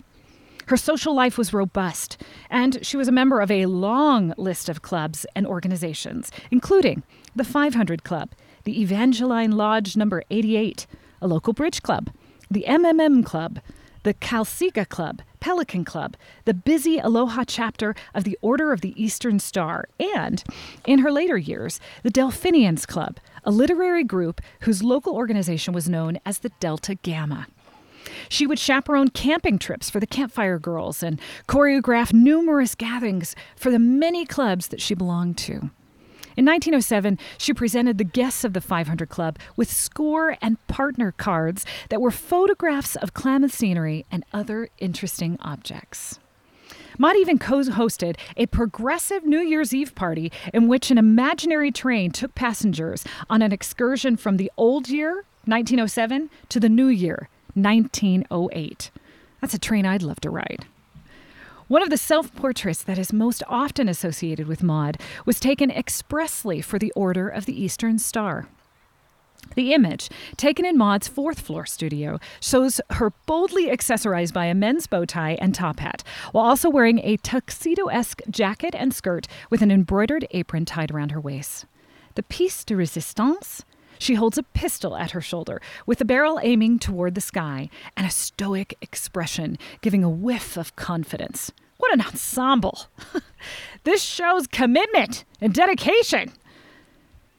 Her 0.67 0.77
social 0.77 1.13
life 1.13 1.37
was 1.37 1.51
robust, 1.51 2.21
and 2.49 2.79
she 2.85 2.95
was 2.95 3.09
a 3.09 3.11
member 3.11 3.41
of 3.41 3.51
a 3.51 3.65
long 3.65 4.33
list 4.37 4.69
of 4.69 4.81
clubs 4.81 5.25
and 5.35 5.45
organizations, 5.45 6.31
including 6.51 7.03
the 7.35 7.43
500 7.43 8.05
Club, 8.05 8.29
the 8.63 8.81
Evangeline 8.81 9.51
Lodge 9.51 9.97
Number 9.97 10.23
88, 10.29 10.87
a 11.21 11.27
local 11.27 11.51
bridge 11.51 11.81
club, 11.81 12.11
the 12.49 12.63
MMM 12.65 13.25
Club, 13.25 13.59
the 14.05 14.13
Calciga 14.13 14.87
Club, 14.87 15.23
Pelican 15.39 15.83
Club, 15.83 16.15
the 16.45 16.53
busy 16.53 16.99
Aloha 16.99 17.43
chapter 17.43 17.95
of 18.13 18.23
the 18.23 18.37
Order 18.39 18.71
of 18.71 18.81
the 18.81 18.93
Eastern 19.03 19.39
Star, 19.39 19.89
and, 19.99 20.43
in 20.85 20.99
her 20.99 21.11
later 21.11 21.39
years, 21.39 21.79
the 22.03 22.11
Delphinians 22.11 22.85
Club, 22.85 23.17
a 23.43 23.49
literary 23.49 24.03
group 24.03 24.41
whose 24.59 24.83
local 24.83 25.15
organization 25.15 25.73
was 25.73 25.89
known 25.89 26.19
as 26.23 26.39
the 26.39 26.51
Delta 26.59 26.93
Gamma. 26.93 27.47
She 28.29 28.45
would 28.45 28.59
chaperone 28.59 29.07
camping 29.07 29.57
trips 29.57 29.89
for 29.89 29.99
the 29.99 30.05
Campfire 30.05 30.59
Girls 30.59 31.01
and 31.01 31.19
choreograph 31.47 32.13
numerous 32.13 32.75
gatherings 32.75 33.35
for 33.55 33.71
the 33.71 33.79
many 33.79 34.23
clubs 34.23 34.67
that 34.67 34.81
she 34.81 34.93
belonged 34.93 35.39
to. 35.39 35.71
In 36.37 36.45
1907, 36.45 37.17
she 37.37 37.53
presented 37.53 37.97
the 37.97 38.03
guests 38.03 38.43
of 38.43 38.53
the 38.53 38.61
500 38.61 39.07
Club 39.07 39.39
with 39.55 39.71
score 39.71 40.37
and 40.41 40.65
partner 40.67 41.13
cards 41.13 41.65
that 41.89 42.01
were 42.01 42.11
photographs 42.11 42.95
of 42.97 43.13
Klamath 43.13 43.53
scenery 43.53 44.05
and 44.11 44.25
other 44.33 44.69
interesting 44.77 45.37
objects. 45.41 46.19
Maud 46.97 47.15
even 47.17 47.39
co 47.39 47.61
hosted 47.61 48.17
a 48.37 48.45
progressive 48.47 49.25
New 49.25 49.39
Year's 49.39 49.73
Eve 49.73 49.95
party 49.95 50.31
in 50.53 50.67
which 50.67 50.91
an 50.91 50.97
imaginary 50.97 51.71
train 51.71 52.11
took 52.11 52.35
passengers 52.35 53.03
on 53.29 53.41
an 53.41 53.51
excursion 53.51 54.17
from 54.17 54.37
the 54.37 54.51
old 54.57 54.89
year, 54.89 55.25
1907, 55.45 56.29
to 56.49 56.59
the 56.59 56.69
new 56.69 56.87
year, 56.87 57.29
1908. 57.53 58.91
That's 59.41 59.53
a 59.53 59.59
train 59.59 59.85
I'd 59.85 60.03
love 60.03 60.19
to 60.21 60.29
ride. 60.29 60.65
One 61.67 61.81
of 61.81 61.89
the 61.89 61.97
self 61.97 62.33
portraits 62.35 62.83
that 62.83 62.99
is 62.99 63.11
most 63.11 63.41
often 63.47 63.89
associated 63.89 64.45
with 64.45 64.61
Maud 64.61 64.99
was 65.25 65.39
taken 65.39 65.71
expressly 65.71 66.61
for 66.61 66.77
the 66.77 66.91
Order 66.91 67.27
of 67.27 67.47
the 67.47 67.59
Eastern 67.59 67.97
Star. 67.97 68.47
The 69.55 69.73
image, 69.73 70.09
taken 70.37 70.63
in 70.63 70.77
Maud's 70.77 71.07
fourth 71.07 71.39
floor 71.39 71.65
studio, 71.65 72.19
shows 72.39 72.81
her 72.91 73.13
boldly 73.25 73.67
accessorized 73.67 74.31
by 74.31 74.45
a 74.45 74.53
men's 74.53 74.85
bow 74.85 75.05
tie 75.05 75.39
and 75.41 75.55
top 75.55 75.79
hat, 75.79 76.03
while 76.33 76.45
also 76.45 76.69
wearing 76.69 76.99
a 76.99 77.17
tuxedo 77.17 77.87
esque 77.87 78.21
jacket 78.29 78.75
and 78.75 78.93
skirt 78.93 79.27
with 79.49 79.63
an 79.63 79.71
embroidered 79.71 80.27
apron 80.31 80.65
tied 80.65 80.91
around 80.91 81.13
her 81.13 81.19
waist. 81.19 81.65
The 82.13 82.23
piece 82.23 82.63
de 82.63 82.75
resistance 82.75 83.65
she 83.99 84.15
holds 84.15 84.37
a 84.37 84.43
pistol 84.43 84.95
at 84.95 85.11
her 85.11 85.21
shoulder, 85.21 85.61
with 85.85 85.99
the 85.99 86.05
barrel 86.05 86.39
aiming 86.41 86.79
toward 86.79 87.15
the 87.15 87.21
sky, 87.21 87.69
and 87.95 88.05
a 88.05 88.11
stoic 88.11 88.77
expression 88.81 89.57
giving 89.81 90.03
a 90.03 90.09
whiff 90.09 90.57
of 90.57 90.75
confidence. 90.75 91.51
What 91.77 91.93
an 91.93 92.01
ensemble! 92.01 92.87
this 93.83 94.01
shows 94.01 94.47
commitment 94.47 95.25
and 95.41 95.53
dedication. 95.53 96.31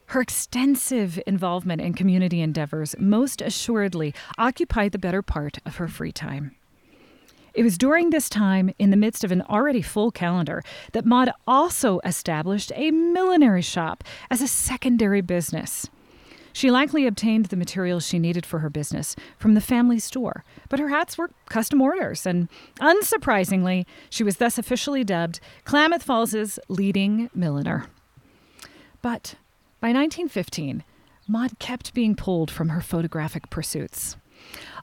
Her 0.07 0.21
extensive 0.21 1.21
involvement 1.27 1.81
in 1.81 1.95
community 1.95 2.41
endeavors 2.41 2.95
most 2.99 3.43
assuredly 3.43 4.15
occupied 4.39 4.93
the 4.93 4.99
better 4.99 5.23
part 5.23 5.59
of 5.67 5.77
her 5.77 5.89
free 5.89 6.13
time. 6.13 6.55
It 7.55 7.63
was 7.63 7.79
during 7.79 8.11
this 8.11 8.29
time, 8.29 8.73
in 8.79 8.91
the 8.91 8.99
midst 8.99 9.25
of 9.25 9.33
an 9.33 9.41
already 9.43 9.81
full 9.81 10.11
calendar, 10.11 10.63
that 10.93 11.07
Maud 11.07 11.31
also 11.47 12.01
established 12.05 12.71
a 12.75 12.91
millinery 12.91 13.63
shop 13.63 14.05
as 14.31 14.43
a 14.43 14.47
secondary 14.47 15.23
business. 15.23 15.89
She 16.57 16.71
likely 16.71 17.07
obtained 17.07 17.47
the 17.47 17.57
materials 17.57 18.07
she 18.07 18.19
needed 18.19 18.47
for 18.47 18.61
her 18.61 18.71
business 18.71 19.15
from 19.37 19.53
the 19.53 19.61
family 19.61 19.99
store, 19.99 20.43
but 20.71 20.79
her 20.79 20.89
hats 20.89 21.19
were 21.19 21.29
custom 21.51 21.83
orders, 21.83 22.25
and 22.25 22.49
unsurprisingly, 22.81 23.85
she 24.09 24.25
was 24.25 24.39
thus 24.39 24.57
officially 24.57 25.05
dubbed 25.05 25.39
Klamath 25.65 26.03
Falls's 26.03 26.59
leading 26.69 27.29
milliner. 27.35 27.85
But 29.03 29.35
by 29.83 29.89
1915, 29.89 30.83
Maud 31.29 31.59
kept 31.59 31.93
being 31.93 32.17
pulled 32.17 32.51
from 32.51 32.71
her 32.71 32.81
photographic 32.81 33.51
pursuits. 33.51 34.17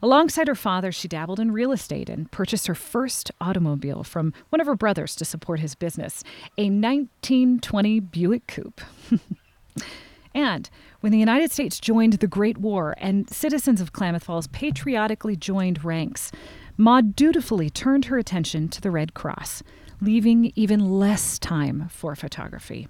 Alongside 0.00 0.46
her 0.46 0.54
father, 0.54 0.92
she 0.92 1.08
dabbled 1.08 1.40
in 1.40 1.50
real 1.50 1.72
estate 1.72 2.08
and 2.08 2.30
purchased 2.30 2.68
her 2.68 2.76
first 2.76 3.32
automobile 3.40 4.04
from 4.04 4.32
one 4.50 4.60
of 4.60 4.68
her 4.68 4.76
brothers 4.76 5.16
to 5.16 5.24
support 5.24 5.58
his 5.58 5.74
business, 5.74 6.22
a 6.56 6.70
1920 6.70 7.98
Buick 7.98 8.46
Coupe. 8.46 8.80
and 10.36 10.70
when 11.04 11.12
the 11.12 11.18
United 11.18 11.52
States 11.52 11.78
joined 11.78 12.14
the 12.14 12.26
Great 12.26 12.56
War 12.56 12.94
and 12.96 13.28
citizens 13.28 13.82
of 13.82 13.92
Klamath 13.92 14.24
Falls 14.24 14.46
patriotically 14.46 15.36
joined 15.36 15.84
ranks, 15.84 16.32
Maud 16.78 17.14
dutifully 17.14 17.68
turned 17.68 18.06
her 18.06 18.16
attention 18.16 18.70
to 18.70 18.80
the 18.80 18.90
Red 18.90 19.12
Cross, 19.12 19.62
leaving 20.00 20.50
even 20.56 20.98
less 20.98 21.38
time 21.38 21.90
for 21.90 22.16
photography. 22.16 22.88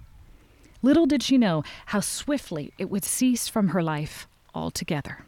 Little 0.81 1.05
did 1.05 1.23
she 1.23 1.37
know 1.37 1.63
how 1.87 1.99
swiftly 1.99 2.71
it 2.77 2.89
would 2.89 3.03
cease 3.03 3.49
from 3.49 3.67
her 3.67 3.83
life 3.83 4.29
altogether. 4.53 5.25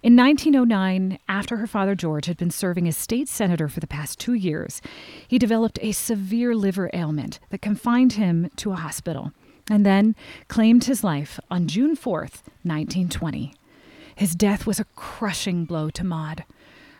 In 0.00 0.14
1909, 0.14 1.18
after 1.28 1.56
her 1.56 1.66
father 1.66 1.96
George 1.96 2.26
had 2.26 2.36
been 2.36 2.52
serving 2.52 2.86
as 2.86 2.96
state 2.96 3.28
senator 3.28 3.66
for 3.66 3.80
the 3.80 3.88
past 3.88 4.20
two 4.20 4.34
years, 4.34 4.80
he 5.26 5.40
developed 5.40 5.80
a 5.82 5.90
severe 5.90 6.54
liver 6.54 6.88
ailment 6.94 7.40
that 7.48 7.60
confined 7.60 8.12
him 8.12 8.48
to 8.54 8.70
a 8.70 8.76
hospital 8.76 9.32
and 9.70 9.86
then 9.86 10.16
claimed 10.48 10.84
his 10.84 11.04
life 11.04 11.40
on 11.50 11.68
June 11.68 11.96
4th, 11.96 12.42
1920. 12.64 13.54
His 14.14 14.34
death 14.34 14.66
was 14.66 14.80
a 14.80 14.84
crushing 14.96 15.64
blow 15.64 15.88
to 15.90 16.04
Maud. 16.04 16.44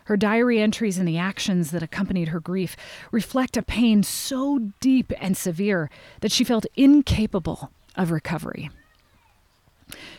Her 0.05 0.17
diary 0.17 0.59
entries 0.59 0.97
and 0.97 1.07
the 1.07 1.17
actions 1.17 1.71
that 1.71 1.83
accompanied 1.83 2.29
her 2.29 2.39
grief 2.39 2.75
reflect 3.11 3.57
a 3.57 3.61
pain 3.61 4.01
so 4.01 4.71
deep 4.79 5.13
and 5.19 5.37
severe 5.37 5.89
that 6.21 6.31
she 6.31 6.43
felt 6.43 6.65
incapable 6.75 7.71
of 7.95 8.09
recovery. 8.09 8.71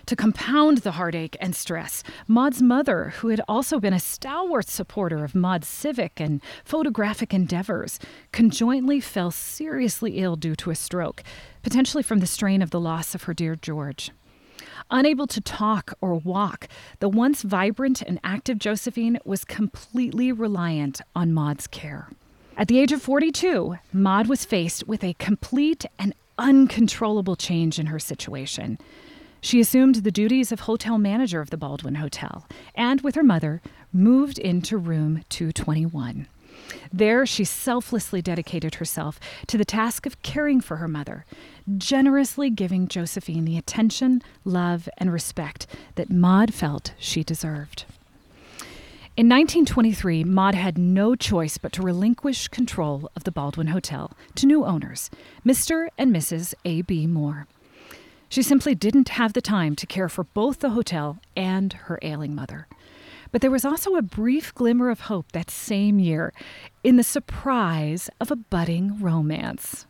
To 0.07 0.17
compound 0.17 0.79
the 0.79 0.93
heartache 0.93 1.37
and 1.41 1.57
stress, 1.57 2.03
Maud's 2.29 2.61
mother, 2.61 3.15
who 3.19 3.29
had 3.29 3.41
also 3.49 3.81
been 3.81 3.95
a 3.95 4.01
stalwart 4.01 4.69
supporter 4.69 5.25
of 5.25 5.35
Maud's 5.35 5.69
civic 5.69 6.21
and 6.21 6.43
photographic 6.65 7.33
endeavors, 7.33 7.99
conjointly 8.33 9.01
fell 9.01 9.31
seriously 9.31 10.19
ill 10.19 10.37
due 10.37 10.55
to 10.57 10.71
a 10.71 10.75
stroke, 10.75 11.23
potentially 11.63 12.03
from 12.03 12.21
the 12.21 12.27
strain 12.27 12.63
of 12.63 12.71
the 12.71 12.81
loss 12.81 13.15
of 13.15 13.25
her 13.25 13.35
dear 13.35 13.57
George. 13.57 14.11
Unable 14.91 15.27
to 15.27 15.41
talk 15.41 15.95
or 16.01 16.15
walk, 16.15 16.69
the 17.01 17.09
once 17.09 17.43
vibrant 17.43 18.03
and 18.03 18.21
active 18.23 18.59
Josephine 18.59 19.19
was 19.25 19.45
completely 19.45 20.33
reliant 20.33 21.01
on 21.15 21.33
Maud's 21.33 21.67
care. 21.67 22.09
At 22.57 22.69
the 22.69 22.79
age 22.79 22.93
of 22.93 23.01
42, 23.01 23.77
Maud 23.93 24.27
was 24.27 24.45
faced 24.45 24.87
with 24.87 25.03
a 25.03 25.15
complete 25.15 25.87
and 25.99 26.15
uncontrollable 26.39 27.37
change 27.37 27.79
in 27.79 27.87
her 27.87 27.99
situation. 27.99 28.79
She 29.41 29.59
assumed 29.59 29.97
the 29.97 30.13
duties 30.13 30.53
of 30.53 30.61
hotel 30.61 30.99
manager 30.99 31.41
of 31.41 31.51
the 31.51 31.57
Baldwin 31.57 31.97
Hotel 31.97 32.47
and, 32.75 33.01
with 33.01 33.15
her 33.15 33.25
mother, 33.25 33.61
moved 33.93 34.39
into 34.39 34.77
room 34.77 35.23
221. 35.31 36.29
There, 36.93 37.25
she 37.27 37.45
selflessly 37.45 38.23
dedicated 38.23 38.77
herself 38.77 39.19
to 39.47 39.59
the 39.59 39.65
task 39.65 40.07
of 40.07 40.23
caring 40.23 40.61
for 40.61 40.77
her 40.77 40.89
mother, 40.89 41.25
generously 41.79 42.51
giving 42.51 42.89
Josephine 42.89 43.45
the 43.45 43.59
attention, 43.59 44.23
love, 44.45 44.89
and 44.99 45.13
respect 45.13 45.67
that 45.95 46.11
Maud 46.11 46.53
felt 46.53 46.93
she 46.99 47.23
deserved. 47.23 47.85
In 49.15 49.29
1923, 49.29 50.25
Maud 50.25 50.55
had 50.55 50.79
no 50.79 51.15
choice 51.15 51.59
but 51.59 51.71
to 51.73 51.83
relinquish 51.83 52.49
control 52.49 53.11
of 53.15 53.25
the 53.25 53.31
Baldwin 53.31 53.67
Hotel 53.67 54.13
to 54.37 54.47
new 54.47 54.65
owners, 54.65 55.11
Mr. 55.45 55.89
and 55.99 56.15
Mrs. 56.15 56.55
A.B. 56.65 57.07
Moore. 57.07 57.47
She 58.31 58.43
simply 58.43 58.75
didn't 58.75 59.11
have 59.11 59.35
the 59.35 59.43
time 59.43 59.77
to 59.77 59.87
care 59.87 60.09
for 60.09 60.25
both 60.25 60.61
the 60.61 60.71
hotel 60.71 61.19
and 61.37 61.75
her 61.75 61.99
ailing 62.01 62.35
mother. 62.35 62.67
But 63.33 63.41
there 63.41 63.51
was 63.51 63.65
also 63.65 63.97
a 63.97 64.03
brief 64.03 64.55
glimmer 64.55 64.91
of 64.91 65.01
hope 65.01 65.33
that 65.33 65.51
same 65.51 65.99
year 65.99 66.33
in 66.85 66.97
the 66.97 67.03
surprise 67.03 68.09
of 68.21 68.31
a 68.31 68.37
budding 68.37 69.01
romance. 69.01 69.87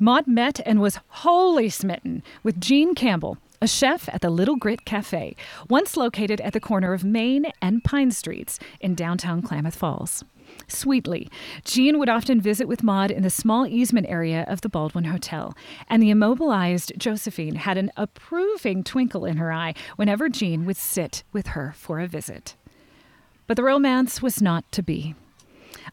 Maud 0.00 0.26
met 0.26 0.60
and 0.66 0.80
was 0.80 0.98
wholly 1.08 1.70
smitten 1.70 2.22
with 2.42 2.60
Jean 2.60 2.94
Campbell, 2.94 3.38
a 3.62 3.66
chef 3.66 4.08
at 4.12 4.20
the 4.20 4.30
Little 4.30 4.56
Grit 4.56 4.84
Cafe, 4.84 5.34
once 5.68 5.96
located 5.96 6.40
at 6.40 6.52
the 6.52 6.60
corner 6.60 6.92
of 6.92 7.04
Main 7.04 7.46
and 7.62 7.82
Pine 7.82 8.10
Streets 8.10 8.58
in 8.80 8.94
downtown 8.94 9.40
Klamath 9.40 9.76
Falls 9.76 10.24
sweetly. 10.66 11.28
Jean 11.64 11.98
would 11.98 12.08
often 12.08 12.40
visit 12.40 12.66
with 12.66 12.82
Maud 12.82 13.10
in 13.10 13.22
the 13.22 13.30
small 13.30 13.66
easement 13.66 14.06
area 14.08 14.44
of 14.48 14.60
the 14.60 14.68
Baldwin 14.68 15.04
Hotel, 15.04 15.54
and 15.88 16.02
the 16.02 16.10
immobilized 16.10 16.92
Josephine 16.98 17.56
had 17.56 17.78
an 17.78 17.90
approving 17.96 18.82
twinkle 18.82 19.24
in 19.24 19.36
her 19.36 19.52
eye 19.52 19.74
whenever 19.96 20.28
Jean 20.28 20.64
would 20.66 20.76
sit 20.76 21.22
with 21.32 21.48
her 21.48 21.72
for 21.76 22.00
a 22.00 22.08
visit. 22.08 22.56
But 23.46 23.56
the 23.56 23.64
romance 23.64 24.20
was 24.20 24.42
not 24.42 24.70
to 24.72 24.82
be. 24.82 25.14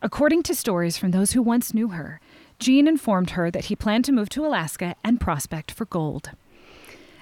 According 0.02 0.44
to 0.44 0.56
stories 0.56 0.98
from 0.98 1.12
those 1.12 1.32
who 1.32 1.42
once 1.42 1.74
knew 1.74 1.90
her, 1.90 2.20
Jean 2.60 2.88
informed 2.88 3.32
her 3.32 3.52
that 3.52 3.66
he 3.66 3.76
planned 3.76 4.06
to 4.06 4.12
move 4.12 4.30
to 4.30 4.46
Alaska 4.46 4.96
and 5.04 5.20
prospect 5.20 5.72
for 5.72 5.86
gold. 5.86 6.32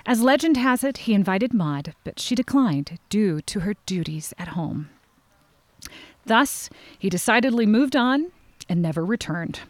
As 0.05 0.21
legend 0.21 0.57
has 0.57 0.83
it, 0.83 0.99
he 0.99 1.13
invited 1.13 1.53
Maud, 1.53 1.93
but 2.03 2.19
she 2.19 2.35
declined 2.35 2.99
due 3.09 3.41
to 3.41 3.61
her 3.61 3.75
duties 3.85 4.33
at 4.37 4.49
home. 4.49 4.89
Thus, 6.25 6.69
he 6.97 7.09
decidedly 7.09 7.65
moved 7.65 7.95
on 7.95 8.31
and 8.69 8.81
never 8.81 9.05
returned. 9.05 9.61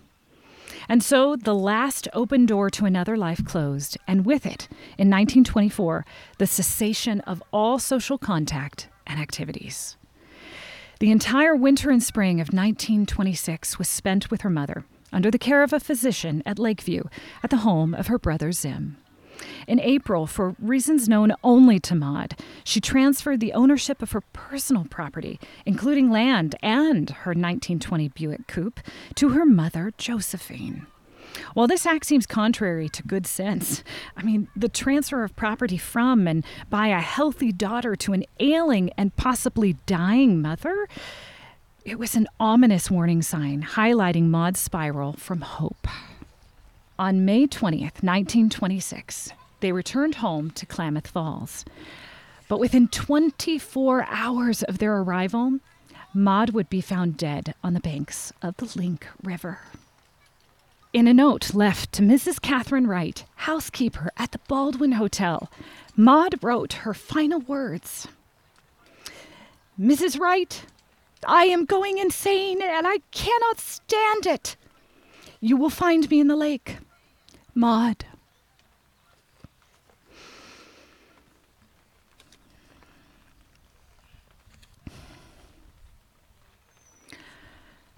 And 0.89 1.01
so 1.01 1.35
the 1.35 1.55
last 1.55 2.07
open 2.13 2.45
door 2.45 2.69
to 2.71 2.85
another 2.85 3.15
life 3.15 3.43
closed, 3.45 3.97
and 4.07 4.25
with 4.25 4.45
it, 4.45 4.67
in 4.97 5.09
1924, 5.09 6.05
the 6.37 6.47
cessation 6.47 7.21
of 7.21 7.41
all 7.51 7.79
social 7.79 8.17
contact 8.17 8.89
and 9.07 9.19
activities. 9.19 9.95
The 10.99 11.11
entire 11.11 11.55
winter 11.55 11.89
and 11.89 12.03
spring 12.03 12.39
of 12.39 12.47
1926 12.47 13.77
was 13.77 13.89
spent 13.89 14.29
with 14.29 14.41
her 14.41 14.49
mother, 14.49 14.85
under 15.11 15.31
the 15.31 15.39
care 15.39 15.63
of 15.63 15.73
a 15.73 15.79
physician 15.79 16.43
at 16.45 16.59
Lakeview, 16.59 17.03
at 17.43 17.49
the 17.49 17.57
home 17.57 17.93
of 17.93 18.07
her 18.07 18.19
brother 18.19 18.51
Zim. 18.51 18.97
In 19.67 19.79
April, 19.79 20.27
for 20.27 20.55
reasons 20.59 21.07
known 21.07 21.33
only 21.43 21.79
to 21.79 21.95
Maud, 21.95 22.35
she 22.63 22.81
transferred 22.81 23.39
the 23.39 23.53
ownership 23.53 24.01
of 24.01 24.11
her 24.11 24.21
personal 24.33 24.85
property, 24.89 25.39
including 25.65 26.11
land 26.11 26.55
and 26.61 27.09
her 27.09 27.31
1920 27.31 28.09
Buick 28.09 28.47
Coupe, 28.47 28.79
to 29.15 29.29
her 29.29 29.45
mother, 29.45 29.93
Josephine. 29.97 30.87
While 31.53 31.67
this 31.67 31.85
act 31.85 32.05
seems 32.05 32.25
contrary 32.25 32.89
to 32.89 33.03
good 33.03 33.25
sense, 33.25 33.83
I 34.15 34.23
mean, 34.23 34.49
the 34.55 34.69
transfer 34.69 35.23
of 35.23 35.35
property 35.35 35.77
from 35.77 36.27
and 36.27 36.45
by 36.69 36.87
a 36.87 36.99
healthy 36.99 37.51
daughter 37.51 37.95
to 37.97 38.13
an 38.13 38.25
ailing 38.39 38.91
and 38.97 39.15
possibly 39.15 39.77
dying 39.85 40.41
mother, 40.41 40.87
it 41.85 41.99
was 41.99 42.15
an 42.15 42.27
ominous 42.39 42.91
warning 42.91 43.21
sign 43.21 43.63
highlighting 43.63 44.29
Maud's 44.29 44.59
spiral 44.59 45.13
from 45.13 45.41
hope. 45.41 45.87
On 46.99 47.25
May 47.25 47.47
20th, 47.47 48.03
1926, 48.03 49.33
they 49.63 49.71
returned 49.71 50.15
home 50.15 50.51
to 50.51 50.65
Klamath 50.65 51.07
Falls. 51.07 51.63
But 52.49 52.59
within 52.59 52.89
24 52.89 54.05
hours 54.09 54.61
of 54.61 54.77
their 54.77 54.97
arrival, 54.97 55.59
Maud 56.13 56.49
would 56.49 56.69
be 56.69 56.81
found 56.81 57.15
dead 57.15 57.55
on 57.63 57.73
the 57.73 57.79
banks 57.79 58.33
of 58.41 58.57
the 58.57 58.69
Link 58.75 59.07
River. 59.23 59.59
In 60.91 61.07
a 61.07 61.13
note 61.13 61.53
left 61.53 61.93
to 61.93 62.01
Mrs. 62.03 62.41
Catherine 62.41 62.87
Wright, 62.87 63.23
housekeeper 63.35 64.11
at 64.17 64.33
the 64.33 64.39
Baldwin 64.49 64.91
Hotel, 64.91 65.49
Maud 65.95 66.43
wrote 66.43 66.73
her 66.73 66.93
final 66.93 67.39
words 67.39 68.09
Mrs. 69.79 70.19
Wright, 70.19 70.65
I 71.25 71.45
am 71.45 71.63
going 71.63 71.99
insane 71.99 72.61
and 72.61 72.85
I 72.85 72.97
cannot 73.11 73.61
stand 73.61 74.25
it. 74.25 74.57
You 75.39 75.55
will 75.55 75.69
find 75.69 76.09
me 76.09 76.19
in 76.19 76.27
the 76.27 76.35
lake. 76.35 76.79
Maud. 77.55 78.05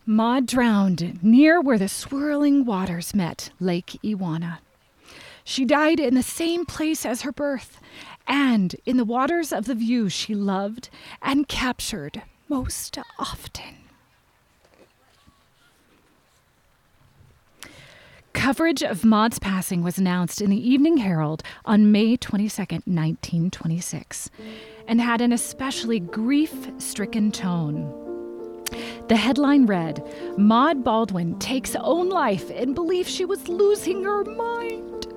Maud 0.08 0.46
drowned 0.46 1.24
near 1.24 1.60
where 1.60 1.80
the 1.80 1.88
swirling 1.88 2.63
waters 2.63 3.15
met 3.15 3.50
Lake 3.60 3.98
Ewauna. 4.04 4.60
She 5.44 5.65
died 5.65 6.00
in 6.00 6.13
the 6.13 6.22
same 6.24 6.65
place 6.65 7.06
as 7.06 7.24
her 7.24 7.32
birth, 7.32 7.80
and 8.28 8.76
in 8.86 8.98
the 8.98 9.06
waters 9.06 9.52
of 9.52 9.65
the 9.65 9.74
view 9.74 10.10
she 10.10 10.36
loved 10.36 10.89
and 11.24 11.48
captured 11.48 12.22
most 12.48 13.00
often. 13.18 13.78
Coverage 18.34 18.84
of 18.84 19.06
Maud's 19.06 19.39
passing 19.39 19.82
was 19.82 19.98
announced 19.98 20.39
in 20.39 20.52
the 20.52 20.70
Evening 20.70 20.98
Herald 20.98 21.41
on 21.65 21.91
May 21.91 22.15
22, 22.15 22.62
1926, 22.62 24.30
and 24.88 25.02
had 25.02 25.22
an 25.22 25.32
especially 25.32 26.00
grief 26.00 26.70
stricken 26.78 27.32
tone. 27.32 28.05
The 29.08 29.15
headline 29.15 29.67
read 29.67 30.04
Maud 30.38 30.84
Baldwin 30.84 31.38
takes 31.38 31.75
own 31.75 32.10
life 32.10 32.49
in 32.49 32.73
belief 32.73 33.08
she 33.08 33.23
was 33.23 33.47
losing 33.47 34.04
her 34.04 34.23
mind. 34.23 35.08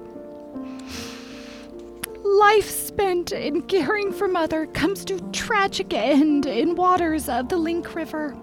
Life 2.22 2.68
spent 2.68 3.32
in 3.32 3.62
caring 3.62 4.12
for 4.12 4.28
mother 4.28 4.66
comes 4.66 5.04
to 5.06 5.18
tragic 5.32 5.94
end 5.94 6.44
in 6.44 6.74
waters 6.76 7.28
of 7.28 7.48
the 7.48 7.56
Link 7.56 7.94
River. 7.94 8.36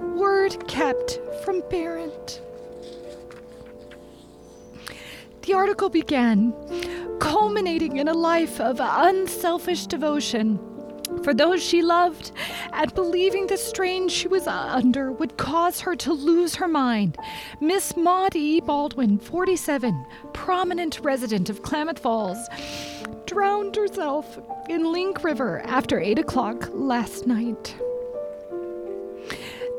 Word 0.00 0.68
kept 0.68 1.18
from 1.44 1.62
parent. 1.62 2.40
The 5.42 5.54
article 5.54 5.90
began, 5.90 6.54
culminating 7.18 7.96
in 7.96 8.08
a 8.08 8.14
life 8.14 8.60
of 8.60 8.78
unselfish 8.80 9.86
devotion 9.86 10.58
for 11.22 11.34
those 11.34 11.62
she 11.62 11.82
loved, 11.82 12.32
and 12.72 12.94
believing 12.94 13.46
the 13.46 13.56
strain 13.56 14.08
she 14.08 14.28
was 14.28 14.46
under 14.46 15.12
would 15.12 15.36
cause 15.36 15.80
her 15.80 15.96
to 15.96 16.12
lose 16.12 16.54
her 16.56 16.68
mind. 16.68 17.16
Miss 17.60 17.96
Maud 17.96 18.36
E. 18.36 18.60
Baldwin, 18.60 19.18
47, 19.18 20.06
prominent 20.32 21.00
resident 21.02 21.50
of 21.50 21.62
Klamath 21.62 21.98
Falls, 21.98 22.38
drowned 23.26 23.76
herself 23.76 24.38
in 24.68 24.92
Link 24.92 25.24
River 25.24 25.60
after 25.64 25.98
8 25.98 26.18
o'clock 26.18 26.68
last 26.72 27.26
night. 27.26 27.74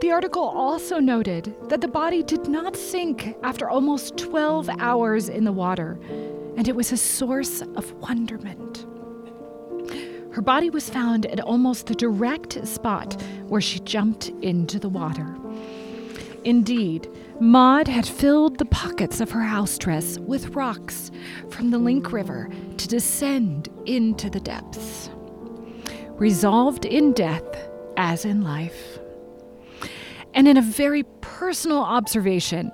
The 0.01 0.11
article 0.11 0.43
also 0.43 0.99
noted 0.99 1.55
that 1.69 1.81
the 1.81 1.87
body 1.87 2.21
did 2.21 2.47
not 2.47 2.75
sink 2.75 3.35
after 3.43 3.69
almost 3.69 4.17
12 4.17 4.69
hours 4.79 5.29
in 5.29 5.45
the 5.45 5.51
water, 5.51 5.97
and 6.57 6.67
it 6.67 6.75
was 6.75 6.91
a 6.91 6.97
source 6.97 7.61
of 7.61 7.91
wonderment. 7.93 8.85
Her 10.35 10.41
body 10.41 10.69
was 10.69 10.89
found 10.89 11.25
at 11.27 11.39
almost 11.39 11.85
the 11.85 11.95
direct 11.95 12.67
spot 12.67 13.15
where 13.47 13.61
she 13.61 13.79
jumped 13.79 14.27
into 14.41 14.77
the 14.77 14.89
water. 14.89 15.33
Indeed, 16.43 17.07
Maud 17.39 17.87
had 17.87 18.05
filled 18.05 18.57
the 18.57 18.65
pockets 18.65 19.21
of 19.21 19.31
her 19.31 19.43
house 19.43 19.77
dress 19.77 20.19
with 20.19 20.49
rocks 20.49 21.09
from 21.49 21.71
the 21.71 21.77
Link 21.77 22.11
River 22.11 22.49
to 22.75 22.87
descend 22.89 23.69
into 23.85 24.29
the 24.29 24.41
depths. 24.41 25.09
Resolved 26.17 26.83
in 26.83 27.13
death 27.13 27.69
as 27.95 28.25
in 28.25 28.41
life. 28.41 28.99
And 30.33 30.49
in 30.49 30.57
a 30.57 30.61
very 30.61 31.03
personal 31.21 31.79
observation, 31.79 32.73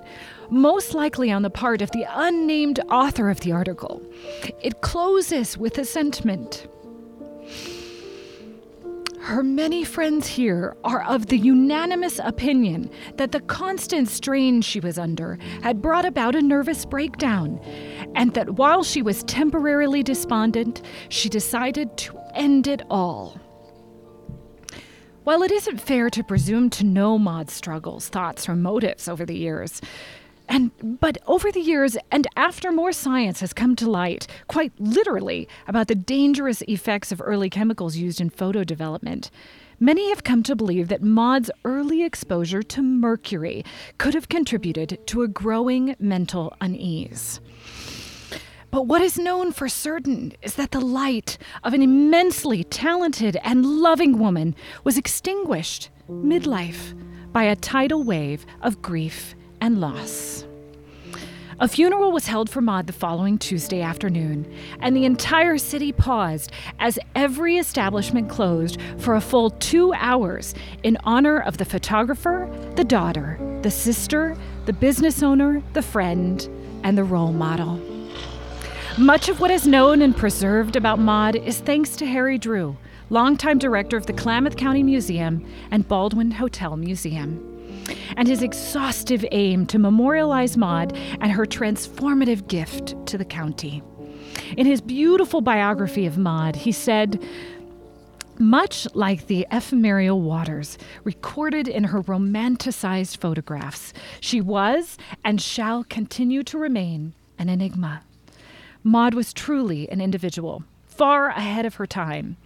most 0.50 0.94
likely 0.94 1.30
on 1.30 1.42
the 1.42 1.48
part 1.48 1.80
of 1.80 1.92
the 1.92 2.06
unnamed 2.10 2.80
author 2.90 3.30
of 3.30 3.38
the 3.38 3.52
article, 3.52 4.02
it 4.60 4.80
closes 4.80 5.56
with 5.56 5.78
a 5.78 5.84
sentiment 5.84 6.66
her 9.22 9.42
many 9.44 9.84
friends 9.84 10.26
here 10.26 10.76
are 10.82 11.04
of 11.04 11.26
the 11.26 11.38
unanimous 11.38 12.18
opinion 12.24 12.90
that 13.18 13.30
the 13.30 13.40
constant 13.40 14.08
strain 14.08 14.60
she 14.60 14.80
was 14.80 14.98
under 14.98 15.38
had 15.62 15.80
brought 15.80 16.04
about 16.04 16.34
a 16.34 16.42
nervous 16.42 16.84
breakdown, 16.84 17.60
and 18.16 18.34
that 18.34 18.50
while 18.56 18.82
she 18.82 19.00
was 19.00 19.22
temporarily 19.22 20.02
despondent, 20.02 20.82
she 21.08 21.28
decided 21.28 21.96
to 21.96 22.18
end 22.34 22.66
it 22.66 22.82
all. 22.90 23.40
While 25.22 25.44
it 25.44 25.52
isn't 25.52 25.80
fair 25.80 26.10
to 26.10 26.24
presume 26.24 26.68
to 26.70 26.84
know 26.84 27.16
Maud's 27.16 27.52
struggles, 27.52 28.08
thoughts, 28.08 28.48
or 28.48 28.56
motives 28.56 29.06
over 29.06 29.24
the 29.24 29.36
years, 29.36 29.80
and 30.52 30.70
but 31.00 31.16
over 31.26 31.50
the 31.50 31.60
years 31.60 31.96
and 32.10 32.26
after 32.36 32.70
more 32.70 32.92
science 32.92 33.40
has 33.40 33.54
come 33.54 33.74
to 33.76 33.90
light, 33.90 34.26
quite 34.48 34.72
literally, 34.78 35.48
about 35.66 35.88
the 35.88 35.94
dangerous 35.94 36.60
effects 36.68 37.10
of 37.10 37.22
early 37.24 37.48
chemicals 37.48 37.96
used 37.96 38.20
in 38.20 38.28
photo 38.28 38.62
development, 38.62 39.30
many 39.80 40.10
have 40.10 40.24
come 40.24 40.42
to 40.42 40.54
believe 40.54 40.88
that 40.88 41.02
Maud's 41.02 41.50
early 41.64 42.02
exposure 42.02 42.62
to 42.62 42.82
mercury 42.82 43.64
could 43.96 44.12
have 44.12 44.28
contributed 44.28 44.98
to 45.06 45.22
a 45.22 45.28
growing 45.28 45.96
mental 45.98 46.54
unease. 46.60 47.40
But 48.70 48.86
what 48.86 49.00
is 49.00 49.18
known 49.18 49.52
for 49.52 49.70
certain 49.70 50.34
is 50.42 50.56
that 50.56 50.72
the 50.72 50.80
light 50.80 51.38
of 51.64 51.72
an 51.72 51.80
immensely 51.80 52.62
talented 52.64 53.38
and 53.42 53.64
loving 53.64 54.18
woman 54.18 54.54
was 54.84 54.98
extinguished 54.98 55.88
midlife 56.10 56.94
by 57.32 57.44
a 57.44 57.56
tidal 57.56 58.02
wave 58.02 58.44
of 58.60 58.82
grief 58.82 59.34
and 59.62 59.80
loss. 59.80 60.44
A 61.60 61.68
funeral 61.68 62.10
was 62.10 62.26
held 62.26 62.50
for 62.50 62.60
Maud 62.60 62.88
the 62.88 62.92
following 62.92 63.38
Tuesday 63.38 63.80
afternoon, 63.80 64.52
and 64.80 64.96
the 64.96 65.04
entire 65.04 65.56
city 65.56 65.92
paused 65.92 66.50
as 66.80 66.98
every 67.14 67.58
establishment 67.58 68.28
closed 68.28 68.80
for 68.98 69.14
a 69.14 69.20
full 69.20 69.50
two 69.50 69.92
hours 69.94 70.56
in 70.82 70.98
honor 71.04 71.38
of 71.38 71.58
the 71.58 71.64
photographer, 71.64 72.50
the 72.74 72.82
daughter, 72.82 73.38
the 73.62 73.70
sister, 73.70 74.36
the 74.66 74.72
business 74.72 75.22
owner, 75.22 75.62
the 75.74 75.82
friend, 75.82 76.48
and 76.82 76.98
the 76.98 77.04
role 77.04 77.32
model. 77.32 77.80
Much 78.98 79.28
of 79.28 79.38
what 79.38 79.52
is 79.52 79.64
known 79.64 80.02
and 80.02 80.16
preserved 80.16 80.74
about 80.74 80.98
Maud 80.98 81.36
is 81.36 81.60
thanks 81.60 81.94
to 81.96 82.06
Harry 82.06 82.36
Drew, 82.36 82.76
longtime 83.10 83.58
director 83.58 83.96
of 83.96 84.06
the 84.06 84.12
Klamath 84.12 84.56
County 84.56 84.82
Museum 84.82 85.46
and 85.70 85.86
Baldwin 85.86 86.32
Hotel 86.32 86.76
Museum 86.76 87.51
and 88.16 88.28
his 88.28 88.42
exhaustive 88.42 89.24
aim 89.32 89.66
to 89.66 89.78
memorialize 89.78 90.56
Maud 90.56 90.96
and 91.20 91.32
her 91.32 91.46
transformative 91.46 92.46
gift 92.48 92.94
to 93.06 93.18
the 93.18 93.24
county. 93.24 93.82
In 94.56 94.66
his 94.66 94.80
beautiful 94.80 95.40
biography 95.40 96.06
of 96.06 96.18
Maud, 96.18 96.56
he 96.56 96.72
said, 96.72 97.22
much 98.38 98.88
like 98.94 99.26
the 99.26 99.46
ephemeral 99.52 100.20
waters 100.20 100.78
recorded 101.04 101.68
in 101.68 101.84
her 101.84 102.02
romanticized 102.02 103.18
photographs, 103.18 103.92
she 104.20 104.40
was 104.40 104.96
and 105.24 105.40
shall 105.40 105.84
continue 105.84 106.42
to 106.42 106.58
remain 106.58 107.14
an 107.38 107.48
enigma. 107.48 108.02
Maud 108.82 109.14
was 109.14 109.32
truly 109.32 109.88
an 109.90 110.00
individual, 110.00 110.64
far 110.96 111.28
ahead 111.28 111.66
of 111.66 111.76
her 111.76 111.86
time. 111.86 112.36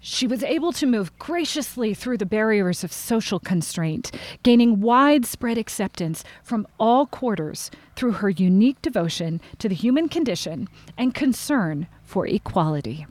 She 0.00 0.26
was 0.26 0.42
able 0.42 0.72
to 0.72 0.86
move 0.86 1.16
graciously 1.18 1.94
through 1.94 2.18
the 2.18 2.26
barriers 2.26 2.82
of 2.82 2.92
social 2.92 3.38
constraint, 3.38 4.10
gaining 4.42 4.80
widespread 4.80 5.58
acceptance 5.58 6.24
from 6.42 6.66
all 6.80 7.06
quarters 7.06 7.70
through 7.94 8.12
her 8.12 8.30
unique 8.30 8.80
devotion 8.82 9.40
to 9.58 9.68
the 9.68 9.74
human 9.74 10.08
condition 10.08 10.68
and 10.96 11.14
concern 11.14 11.86
for 12.02 12.26
equality. 12.26 13.06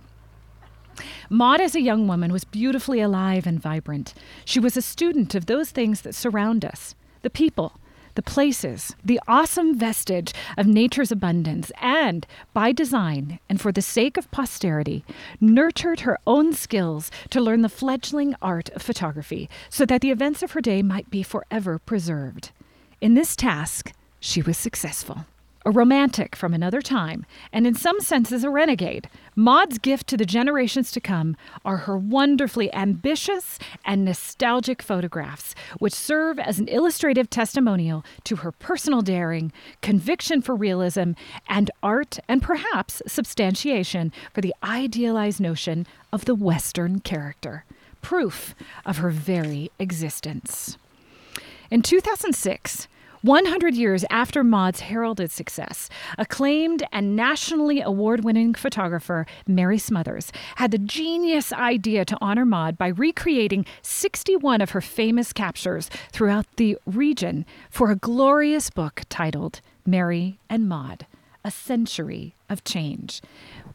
Maud, 1.29 1.61
as 1.61 1.75
a 1.75 1.81
young 1.81 2.07
woman, 2.07 2.31
was 2.33 2.43
beautifully 2.43 2.99
alive 2.99 3.45
and 3.45 3.61
vibrant. 3.61 4.13
She 4.45 4.59
was 4.59 4.75
a 4.75 4.81
student 4.81 5.35
of 5.35 5.45
those 5.45 5.69
things 5.69 6.01
that 6.01 6.15
surround 6.15 6.65
us 6.65 6.95
the 7.21 7.29
people, 7.29 7.79
the 8.17 8.23
places, 8.23 8.95
the 9.05 9.21
awesome 9.27 9.77
vestige 9.77 10.33
of 10.57 10.65
nature's 10.65 11.11
abundance, 11.11 11.71
and, 11.79 12.25
by 12.51 12.71
design 12.71 13.39
and 13.47 13.61
for 13.61 13.71
the 13.71 13.81
sake 13.81 14.17
of 14.17 14.29
posterity, 14.31 15.05
nurtured 15.39 15.99
her 15.99 16.17
own 16.25 16.51
skills 16.51 17.11
to 17.29 17.39
learn 17.39 17.61
the 17.61 17.69
fledgling 17.69 18.33
art 18.41 18.69
of 18.69 18.81
photography 18.81 19.47
so 19.69 19.85
that 19.85 20.01
the 20.01 20.09
events 20.09 20.41
of 20.41 20.53
her 20.53 20.61
day 20.61 20.81
might 20.81 21.11
be 21.11 21.21
forever 21.21 21.77
preserved. 21.77 22.49
In 22.99 23.13
this 23.13 23.35
task, 23.35 23.93
she 24.19 24.41
was 24.41 24.57
successful 24.57 25.27
a 25.67 25.71
romantic 25.71 26.33
from 26.33 26.53
another 26.53 26.81
time, 26.81 27.25
and 27.51 27.67
in 27.67 27.75
some 27.75 27.99
senses 27.99 28.45
a 28.45 28.49
renegade, 28.49 29.09
Maud's 29.35 29.77
gift 29.77 30.07
to 30.07 30.15
the 30.15 30.25
generations 30.25 30.93
to 30.93 31.01
come 31.01 31.35
are 31.65 31.79
her 31.79 31.97
wonderfully 31.97 32.73
ambitious 32.73 33.59
and 33.83 34.05
nostalgic 34.05 34.81
photographs, 34.81 35.53
which 35.79 35.93
serve 35.93 36.39
as 36.39 36.57
an 36.57 36.69
illustrative 36.69 37.29
testimonial 37.29 38.05
to 38.23 38.37
her 38.37 38.53
personal 38.53 39.01
daring, 39.01 39.51
conviction 39.81 40.41
for 40.41 40.55
realism, 40.55 41.11
and 41.49 41.69
art, 41.83 42.17
and 42.29 42.41
perhaps 42.41 43.01
substantiation 43.05 44.13
for 44.33 44.39
the 44.39 44.55
idealized 44.63 45.41
notion 45.41 45.85
of 46.13 46.23
the 46.23 46.35
Western 46.35 47.01
character, 47.01 47.65
proof 48.01 48.55
of 48.85 48.99
her 48.99 49.09
very 49.09 49.69
existence. 49.79 50.77
In 51.69 51.81
2006, 51.81 52.87
100 53.21 53.75
years 53.75 54.05
after 54.09 54.43
Maud's 54.43 54.81
heralded 54.81 55.31
success, 55.31 55.89
acclaimed 56.17 56.83
and 56.91 57.15
nationally 57.15 57.81
award 57.81 58.23
winning 58.23 58.53
photographer 58.53 59.25
Mary 59.47 59.77
Smothers 59.77 60.31
had 60.55 60.71
the 60.71 60.77
genius 60.77 61.51
idea 61.51 62.05
to 62.05 62.17
honor 62.21 62.45
Maud 62.45 62.77
by 62.77 62.87
recreating 62.87 63.65
61 63.81 64.61
of 64.61 64.71
her 64.71 64.81
famous 64.81 65.33
captures 65.33 65.89
throughout 66.11 66.45
the 66.57 66.77
region 66.85 67.45
for 67.69 67.91
a 67.91 67.95
glorious 67.95 68.69
book 68.69 69.03
titled 69.09 69.61
Mary 69.85 70.39
and 70.49 70.67
Maud, 70.69 71.05
A 71.43 71.51
Century 71.51 72.35
of 72.49 72.63
Change. 72.63 73.21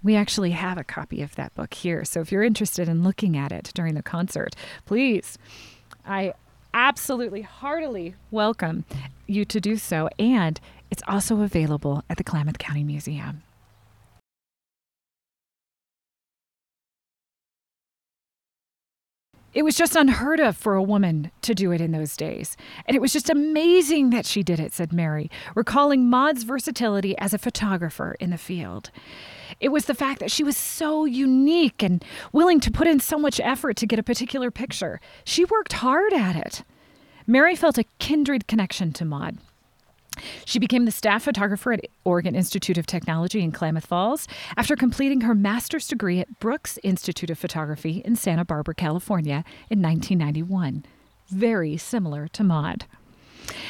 We 0.03 0.17
actually 0.17 0.51
have 0.51 0.79
a 0.79 0.85
copy 0.85 1.23
of 1.23 1.35
that 1.37 1.55
book 1.55 1.75
here. 1.75 2.05
So 2.05 2.21
if 2.21 2.33
you're 2.33 2.43
interested 2.43 2.89
in 2.89 3.03
looking 3.03 3.37
at 3.37 3.53
it 3.53 3.71
during 3.75 3.95
the 3.95 4.03
concert, 4.03 4.55
please, 4.85 5.39
I 6.05 6.35
absolutely 6.75 7.43
heartily 7.43 8.15
welcome 8.31 8.85
you 9.27 9.45
to 9.45 9.61
do 9.61 9.77
so. 9.77 10.09
And 10.19 10.61
it's 10.91 11.03
also 11.07 11.41
available 11.41 12.03
at 12.11 12.17
the 12.17 12.25
Klamath 12.25 12.59
County 12.59 12.85
Museum. 12.85 13.43
It 19.55 19.65
was 19.65 19.77
just 19.77 19.97
unheard 19.97 20.41
of 20.41 20.57
for 20.57 20.75
a 20.75 20.83
woman 20.83 21.31
to 21.43 21.55
do 21.55 21.73
it 21.73 21.81
in 21.81 21.93
those 21.93 22.17
days. 22.17 22.57
And 22.87 22.97
it 22.97 23.01
was 23.01 23.13
just 23.13 23.29
amazing 23.29 24.11
that 24.11 24.25
she 24.25 24.43
did 24.43 24.59
it, 24.59 24.73
said 24.73 24.93
Mary, 24.93 25.31
recalling 25.55 26.09
Maud's 26.09 26.45
versatility 26.45 27.17
as 27.19 27.35
a 27.35 27.39
photographer 27.39 28.17
in 28.19 28.31
the 28.31 28.39
field. 28.39 28.91
It 29.61 29.69
was 29.69 29.85
the 29.85 29.95
fact 29.95 30.21
that 30.21 30.31
she 30.31 30.43
was 30.43 30.57
so 30.57 31.05
unique 31.05 31.83
and 31.83 32.03
willing 32.33 32.61
to 32.61 32.71
put 32.71 32.87
in 32.87 32.99
so 32.99 33.19
much 33.19 33.41
effort 33.41 33.77
to 33.77 33.87
get 33.87 33.99
a 33.99 34.03
particular 34.03 34.51
picture. 34.51 35.01
She 35.25 35.45
worked 35.45 35.75
hard 35.75 36.15
at 36.15 36.35
it. 36.35 36.65
Mary 37.27 37.55
felt 37.55 37.79
a 37.79 37.85
kindred 37.99 38.49
connection 38.49 38.93
to 38.95 39.05
Maud. 39.05 39.39
She 40.45 40.59
became 40.59 40.85
the 40.85 40.91
staff 40.91 41.23
photographer 41.23 41.73
at 41.73 41.87
Oregon 42.05 42.35
Institute 42.35 42.79
of 42.79 42.87
Technology 42.87 43.41
in 43.41 43.53
Klamath 43.53 43.87
Falls 43.87 44.29
after 44.57 44.77
completing 44.77 45.23
her 45.23 45.35
master's 45.35 45.89
degree 45.89 46.21
at 46.21 46.39
Brooks 46.41 46.79
Institute 46.83 47.31
of 47.31 47.39
Photography 47.39 48.03
in 48.05 48.17
Santa 48.17 48.45
Barbara, 48.45 48.75
California 48.75 49.45
in 49.71 49.83
1991. 49.83 50.85
Very 51.29 51.77
similar 51.77 52.29
to 52.29 52.45
Maud. 52.45 52.87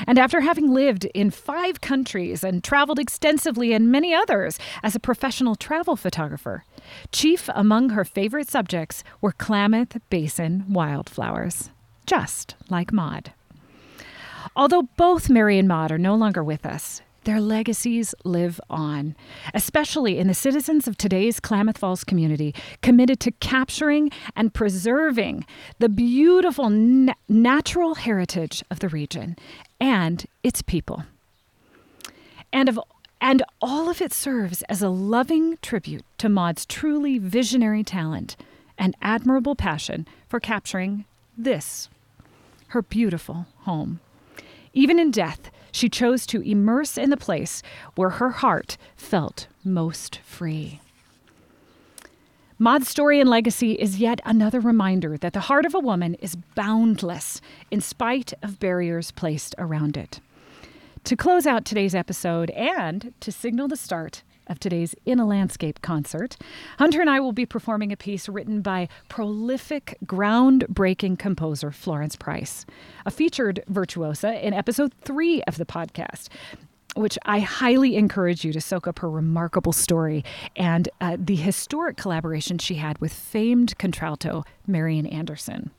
And 0.07 0.19
after 0.19 0.41
having 0.41 0.73
lived 0.73 1.05
in 1.07 1.31
five 1.31 1.81
countries 1.81 2.45
and 2.45 2.63
traveled 2.63 2.99
extensively 2.99 3.73
in 3.73 3.91
many 3.91 4.15
others 4.15 4.59
as 4.83 4.95
a 4.95 5.01
professional 5.01 5.55
travel 5.55 5.97
photographer, 5.97 6.65
chief 7.11 7.49
among 7.55 7.91
her 7.91 8.05
favorite 8.05 8.49
subjects 8.49 9.03
were 9.21 9.33
Klamath 9.33 9.99
Basin 10.11 10.65
wildflowers, 10.69 11.71
just 12.07 12.55
like 12.69 12.93
Maud. 12.93 13.33
Although 14.57 14.89
both 14.97 15.31
Mary 15.31 15.59
and 15.59 15.69
Maud 15.69 15.93
are 15.93 15.99
no 15.99 16.15
longer 16.15 16.43
with 16.43 16.67
us, 16.67 17.03
their 17.25 17.41
legacies 17.41 18.15
live 18.25 18.61
on, 18.69 19.15
especially 19.55 20.19
in 20.19 20.27
the 20.27 20.35
citizens 20.35 20.89
of 20.89 20.97
today's 20.97 21.39
Klamath 21.39 21.79
Falls 21.79 22.03
community 22.03 22.53
committed 22.83 23.21
to 23.21 23.31
capturing 23.33 24.11
and 24.35 24.53
preserving 24.53 25.47
the 25.79 25.89
beautiful 25.89 26.69
na- 26.69 27.15
natural 27.29 27.95
heritage 27.95 28.65
of 28.71 28.81
the 28.81 28.89
region 28.89 29.37
and 29.81 30.27
its 30.43 30.63
people. 30.63 31.05
And 32.53 32.69
of 32.69 32.79
and 33.21 33.45
all 33.61 33.89
of 33.89 34.03
it 34.03 34.13
serves 34.13 34.63
as 34.63 34.83
a 34.83 34.89
loving 34.89 35.57
tribute 35.63 36.05
to 36.19 36.29
Maud's 36.29 36.67
truly 36.67 37.19
visionary 37.19 37.85
talent 37.85 38.37
and 38.77 38.97
admirable 39.01 39.55
passion 39.55 40.09
for 40.29 40.41
capturing 40.41 41.05
this, 41.39 41.89
her 42.69 42.83
beautiful 42.83 43.47
home. 43.61 44.01
Even 44.73 44.99
in 44.99 45.11
death, 45.11 45.51
she 45.71 45.89
chose 45.89 46.27
to 46.27 46.41
immerse 46.43 46.97
in 46.97 47.11
the 47.11 47.17
place 47.17 47.63
where 47.95 48.11
her 48.11 48.31
heart 48.31 48.77
felt 48.97 49.47
most 49.65 50.19
free. 50.25 50.81
Maud's 52.59 52.89
story 52.89 53.19
and 53.19 53.29
legacy 53.29 53.73
is 53.73 53.99
yet 53.99 54.21
another 54.25 54.61
reminder 54.61 55.17
that 55.17 55.33
the 55.33 55.41
heart 55.41 55.67
of 55.67 55.75
a 55.75 55.81
woman 55.81 56.15
is 56.17 56.37
boundless 56.55 57.41
in 57.71 57.81
spite 57.81 58.33
of 58.43 58.61
barriers 58.61 59.11
placed 59.11 59.55
around 59.59 59.97
it. 59.97 60.21
To 61.05 61.17
close 61.17 61.47
out 61.47 61.65
today's 61.65 61.95
episode 61.95 62.51
and 62.51 63.13
to 63.19 63.33
signal 63.33 63.67
the 63.67 63.77
start 63.77 64.23
of 64.47 64.59
today's 64.59 64.95
In 65.05 65.19
a 65.19 65.27
Landscape 65.27 65.81
concert, 65.83 66.37
Hunter 66.79 67.01
and 67.01 67.11
I 67.11 67.21
will 67.21 67.33
be 67.33 67.47
performing 67.47 67.93
a 67.93 67.97
piece 67.97 68.29
written 68.29 68.63
by 68.63 68.89
prolific, 69.09 69.99
groundbreaking 70.05 71.19
composer 71.19 71.71
Florence 71.71 72.17
Price, 72.17 72.67
a 73.07 73.11
featured 73.11 73.63
virtuosa 73.69 74.45
in 74.47 74.55
episode 74.55 74.93
three 75.03 75.43
of 75.45 75.59
the 75.59 75.67
podcast 75.67 76.29
which 76.95 77.19
I 77.25 77.41
highly 77.41 77.97
encourage 77.97 78.45
you 78.45 78.53
to 78.53 78.61
soak 78.61 78.87
up 78.87 78.99
her 78.99 79.09
remarkable 79.09 79.73
story 79.73 80.25
and 80.57 80.89
uh, 81.01 81.17
the 81.19 81.37
historic 81.37 81.97
collaboration 81.97 82.59
she 82.59 82.75
had 82.75 82.99
with 82.99 83.13
famed 83.13 83.79
contralto 83.79 84.45
Marian 84.67 85.07
Anderson. 85.07 85.71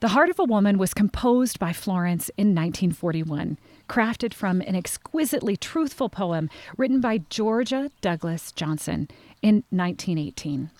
The 0.00 0.08
Heart 0.08 0.30
of 0.30 0.38
a 0.38 0.44
Woman 0.44 0.76
was 0.76 0.92
composed 0.92 1.58
by 1.58 1.72
Florence 1.72 2.28
in 2.36 2.48
1941 2.48 3.58
crafted 3.88 4.34
from 4.34 4.60
an 4.62 4.74
exquisitely 4.74 5.56
truthful 5.56 6.08
poem 6.08 6.50
written 6.76 7.00
by 7.00 7.18
Georgia 7.30 7.90
Douglas 8.00 8.52
Johnson 8.52 9.08
in 9.42 9.64
1918. 9.70 10.70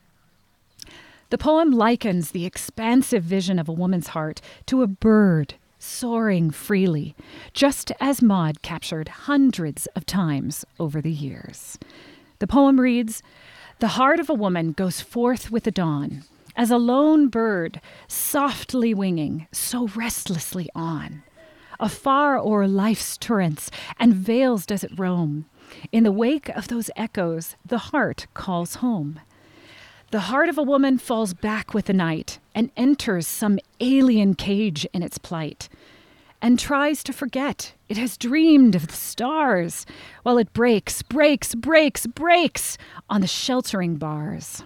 The 1.30 1.38
poem 1.38 1.70
likens 1.70 2.30
the 2.30 2.46
expansive 2.46 3.24
vision 3.24 3.59
of 3.59 3.68
a 3.68 3.72
woman's 3.72 4.09
heart 4.09 4.40
to 4.66 4.82
a 4.82 4.86
bird 4.86 5.55
soaring 5.78 6.50
freely, 6.50 7.14
just 7.52 7.92
as 8.00 8.22
Maud 8.22 8.62
captured 8.62 9.09
hundreds 9.09 9.86
of 9.94 10.07
times 10.07 10.64
over 10.80 11.00
the 11.00 11.12
years. 11.12 11.78
The 12.38 12.46
poem 12.46 12.80
reads 12.80 13.22
The 13.80 13.88
heart 13.88 14.18
of 14.18 14.30
a 14.30 14.34
woman 14.34 14.72
goes 14.72 15.00
forth 15.00 15.50
with 15.50 15.64
the 15.64 15.70
dawn, 15.70 16.24
as 16.57 16.70
a 16.70 16.78
lone 16.78 17.28
bird, 17.28 17.80
softly 18.09 18.94
winging, 18.94 19.46
so 19.52 19.88
restlessly 19.88 20.68
on. 20.74 21.22
Afar 21.81 22.39
o'er 22.39 22.66
life's 22.66 23.16
torrents 23.16 23.70
and 23.99 24.14
vales 24.14 24.66
does 24.66 24.85
it 24.85 24.99
roam. 24.99 25.47
In 25.91 26.05
the 26.05 26.12
wake 26.12 26.49
of 26.51 26.68
those 26.68 26.91
echoes, 26.97 27.57
the 27.64 27.79
heart 27.79 28.27
calls 28.35 28.77
home. 28.77 29.20
The 30.11 30.20
heart 30.20 30.49
of 30.49 30.59
a 30.59 30.62
woman 30.62 30.99
falls 30.99 31.35
back 31.35 31.75
with 31.75 31.87
the 31.87 31.93
night 31.93 32.39
and 32.55 32.70
enters 32.77 33.27
some 33.27 33.59
alien 33.81 34.35
cage 34.35 34.87
in 34.93 35.03
its 35.03 35.18
plight, 35.18 35.68
and 36.41 36.59
tries 36.59 37.03
to 37.05 37.12
forget 37.12 37.72
it 37.89 37.97
has 37.97 38.16
dreamed 38.16 38.77
of 38.77 38.87
the 38.87 38.93
stars, 38.93 39.85
while 40.22 40.39
it 40.39 40.53
breaks, 40.53 41.03
breaks, 41.03 41.55
breaks, 41.55 42.07
breaks 42.07 42.79
on 43.11 43.22
the 43.22 43.27
sheltering 43.27 43.97
bars. 43.97 44.62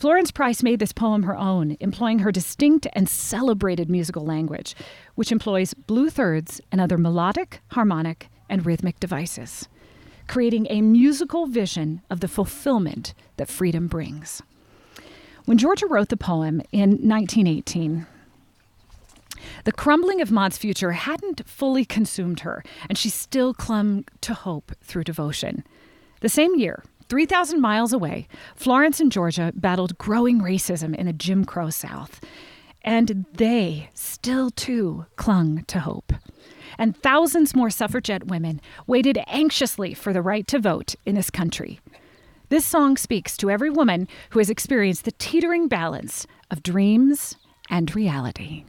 Florence 0.00 0.30
Price 0.30 0.62
made 0.62 0.78
this 0.78 0.94
poem 0.94 1.24
her 1.24 1.36
own, 1.36 1.76
employing 1.78 2.20
her 2.20 2.32
distinct 2.32 2.86
and 2.94 3.06
celebrated 3.06 3.90
musical 3.90 4.24
language, 4.24 4.74
which 5.14 5.30
employs 5.30 5.74
blue 5.74 6.08
thirds 6.08 6.58
and 6.72 6.80
other 6.80 6.96
melodic, 6.96 7.60
harmonic, 7.72 8.30
and 8.48 8.64
rhythmic 8.64 8.98
devices, 8.98 9.68
creating 10.26 10.66
a 10.70 10.80
musical 10.80 11.44
vision 11.44 12.00
of 12.08 12.20
the 12.20 12.28
fulfillment 12.28 13.12
that 13.36 13.50
freedom 13.50 13.88
brings. 13.88 14.40
When 15.44 15.58
Georgia 15.58 15.86
wrote 15.86 16.08
the 16.08 16.16
poem 16.16 16.62
in 16.72 16.92
1918, 17.06 18.06
the 19.64 19.72
crumbling 19.72 20.22
of 20.22 20.30
Maud's 20.30 20.56
future 20.56 20.92
hadn't 20.92 21.46
fully 21.46 21.84
consumed 21.84 22.40
her, 22.40 22.64
and 22.88 22.96
she 22.96 23.10
still 23.10 23.52
clung 23.52 24.06
to 24.22 24.32
hope 24.32 24.72
through 24.80 25.04
devotion. 25.04 25.62
The 26.22 26.30
same 26.30 26.54
year, 26.54 26.84
3,000 27.10 27.60
miles 27.60 27.92
away, 27.92 28.28
Florence 28.54 29.00
and 29.00 29.10
Georgia 29.10 29.52
battled 29.54 29.98
growing 29.98 30.40
racism 30.40 30.94
in 30.94 31.06
the 31.06 31.12
Jim 31.12 31.44
Crow 31.44 31.68
South. 31.68 32.20
And 32.82 33.26
they 33.34 33.90
still, 33.94 34.50
too, 34.50 35.06
clung 35.16 35.64
to 35.64 35.80
hope. 35.80 36.12
And 36.78 36.96
thousands 36.96 37.54
more 37.54 37.68
suffragette 37.68 38.28
women 38.28 38.60
waited 38.86 39.18
anxiously 39.26 39.92
for 39.92 40.12
the 40.12 40.22
right 40.22 40.46
to 40.46 40.60
vote 40.60 40.94
in 41.04 41.16
this 41.16 41.30
country. 41.30 41.80
This 42.48 42.64
song 42.64 42.96
speaks 42.96 43.36
to 43.38 43.50
every 43.50 43.70
woman 43.70 44.08
who 44.30 44.38
has 44.38 44.48
experienced 44.48 45.04
the 45.04 45.12
teetering 45.12 45.68
balance 45.68 46.26
of 46.50 46.62
dreams 46.62 47.36
and 47.68 47.94
reality. 47.94 48.64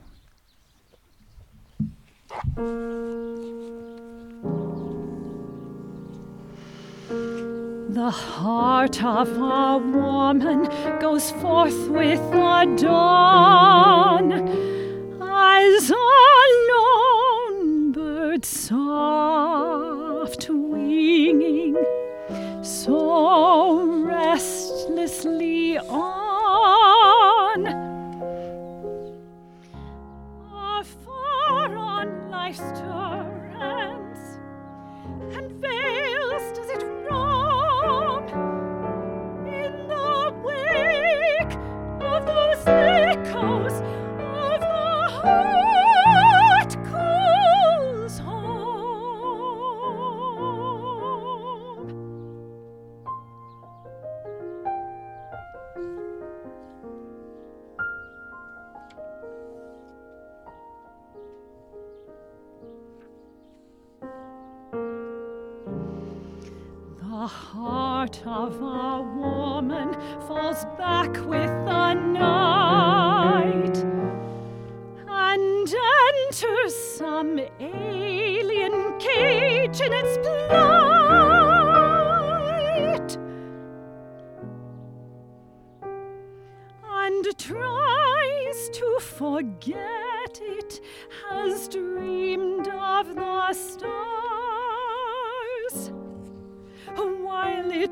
The 7.93 8.09
heart 8.09 9.03
of 9.03 9.27
a 9.37 9.77
woman 9.77 10.63
goes 11.01 11.29
forth 11.29 11.89
with 11.89 12.21
the 12.31 12.77
dawn. 12.79 14.31
As 15.21 15.91
a 15.91 16.50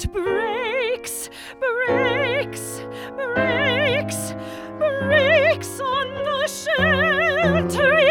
breaks, 0.08 1.30
breaks, 1.60 2.82
breaks, 3.16 4.34
breaks 4.78 5.80
on 5.80 6.08
the 6.24 6.48
sheltering. 6.48 8.10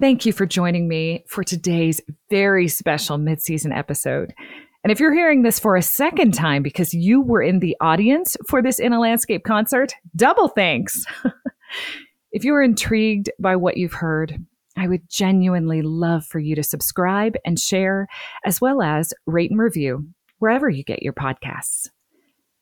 Thank 0.00 0.26
you 0.26 0.32
for 0.34 0.44
joining 0.44 0.86
me 0.86 1.24
for 1.28 1.42
today's 1.42 2.00
very 2.28 2.68
special 2.68 3.16
mid-season 3.16 3.72
episode. 3.72 4.34
And 4.84 4.90
if 4.90 5.00
you're 5.00 5.14
hearing 5.14 5.42
this 5.42 5.58
for 5.58 5.76
a 5.76 5.82
second 5.82 6.34
time 6.34 6.62
because 6.62 6.92
you 6.92 7.22
were 7.22 7.40
in 7.42 7.60
the 7.60 7.74
audience 7.80 8.36
for 8.46 8.60
this 8.60 8.78
In 8.78 8.92
a 8.92 9.00
Landscape 9.00 9.42
concert, 9.42 9.94
double 10.14 10.48
thanks. 10.48 11.06
if 12.32 12.44
you 12.44 12.54
are 12.54 12.62
intrigued 12.62 13.30
by 13.38 13.56
what 13.56 13.78
you've 13.78 13.94
heard, 13.94 14.44
I 14.76 14.86
would 14.86 15.08
genuinely 15.08 15.80
love 15.80 16.26
for 16.26 16.38
you 16.38 16.54
to 16.56 16.62
subscribe 16.62 17.34
and 17.46 17.58
share, 17.58 18.08
as 18.44 18.60
well 18.60 18.82
as 18.82 19.14
rate 19.24 19.50
and 19.50 19.58
review 19.58 20.06
wherever 20.38 20.68
you 20.68 20.84
get 20.84 21.02
your 21.02 21.14
podcasts. 21.14 21.88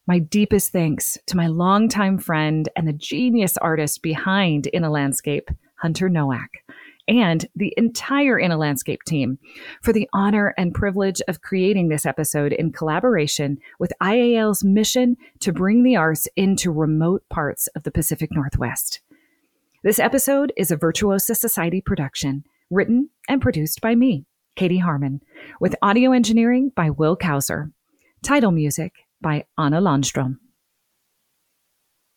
My 0.07 0.21
deepest 0.21 0.71
thanks 0.71 1.19
to 1.27 1.37
my 1.37 1.49
longtime 1.49 2.19
friend 2.19 2.69
and 2.77 2.87
the 2.87 2.93
genius 2.93 3.57
artist 3.57 4.01
behind 4.01 4.69
In 4.69 4.85
a 4.85 4.91
Landscape, 4.91 5.51
Hunter 5.77 6.09
Noack 6.09 6.49
and 7.09 7.47
the 7.57 7.75
entire 7.77 8.39
In 8.39 8.51
a 8.51 8.57
Landscape 8.57 9.03
team 9.05 9.39
for 9.83 9.93
the 9.93 10.09
honor 10.13 10.55
and 10.57 10.75
privilege 10.75 11.21
of 11.29 11.43
creating 11.43 11.89
this 11.89 12.07
episode 12.07 12.53
in 12.53 12.73
collaboration 12.73 13.59
with 13.79 13.93
IAL's 14.01 14.65
mission 14.65 15.17
to 15.41 15.53
bring 15.53 15.83
the 15.83 15.97
arts 15.97 16.29
into 16.37 16.71
remote 16.71 17.23
parts 17.29 17.67
of 17.69 17.83
the 17.83 17.91
Pacific 17.91 18.31
Northwest. 18.33 19.01
This 19.83 19.99
episode 19.99 20.53
is 20.57 20.71
a 20.71 20.77
Virtuosa 20.77 21.35
Society 21.35 21.81
production, 21.81 22.45
written 22.71 23.11
and 23.29 23.43
produced 23.43 23.81
by 23.81 23.97
me, 23.97 24.25
Katie 24.55 24.79
Harman, 24.79 25.21
with 25.61 25.75
audio 25.83 26.13
engineering 26.13 26.71
by 26.75 26.91
Will 26.91 27.17
Cowser. 27.17 27.73
Title 28.23 28.53
music 28.53 28.93
by 29.21 29.45
Anna 29.59 29.81
Landström. 29.81 30.39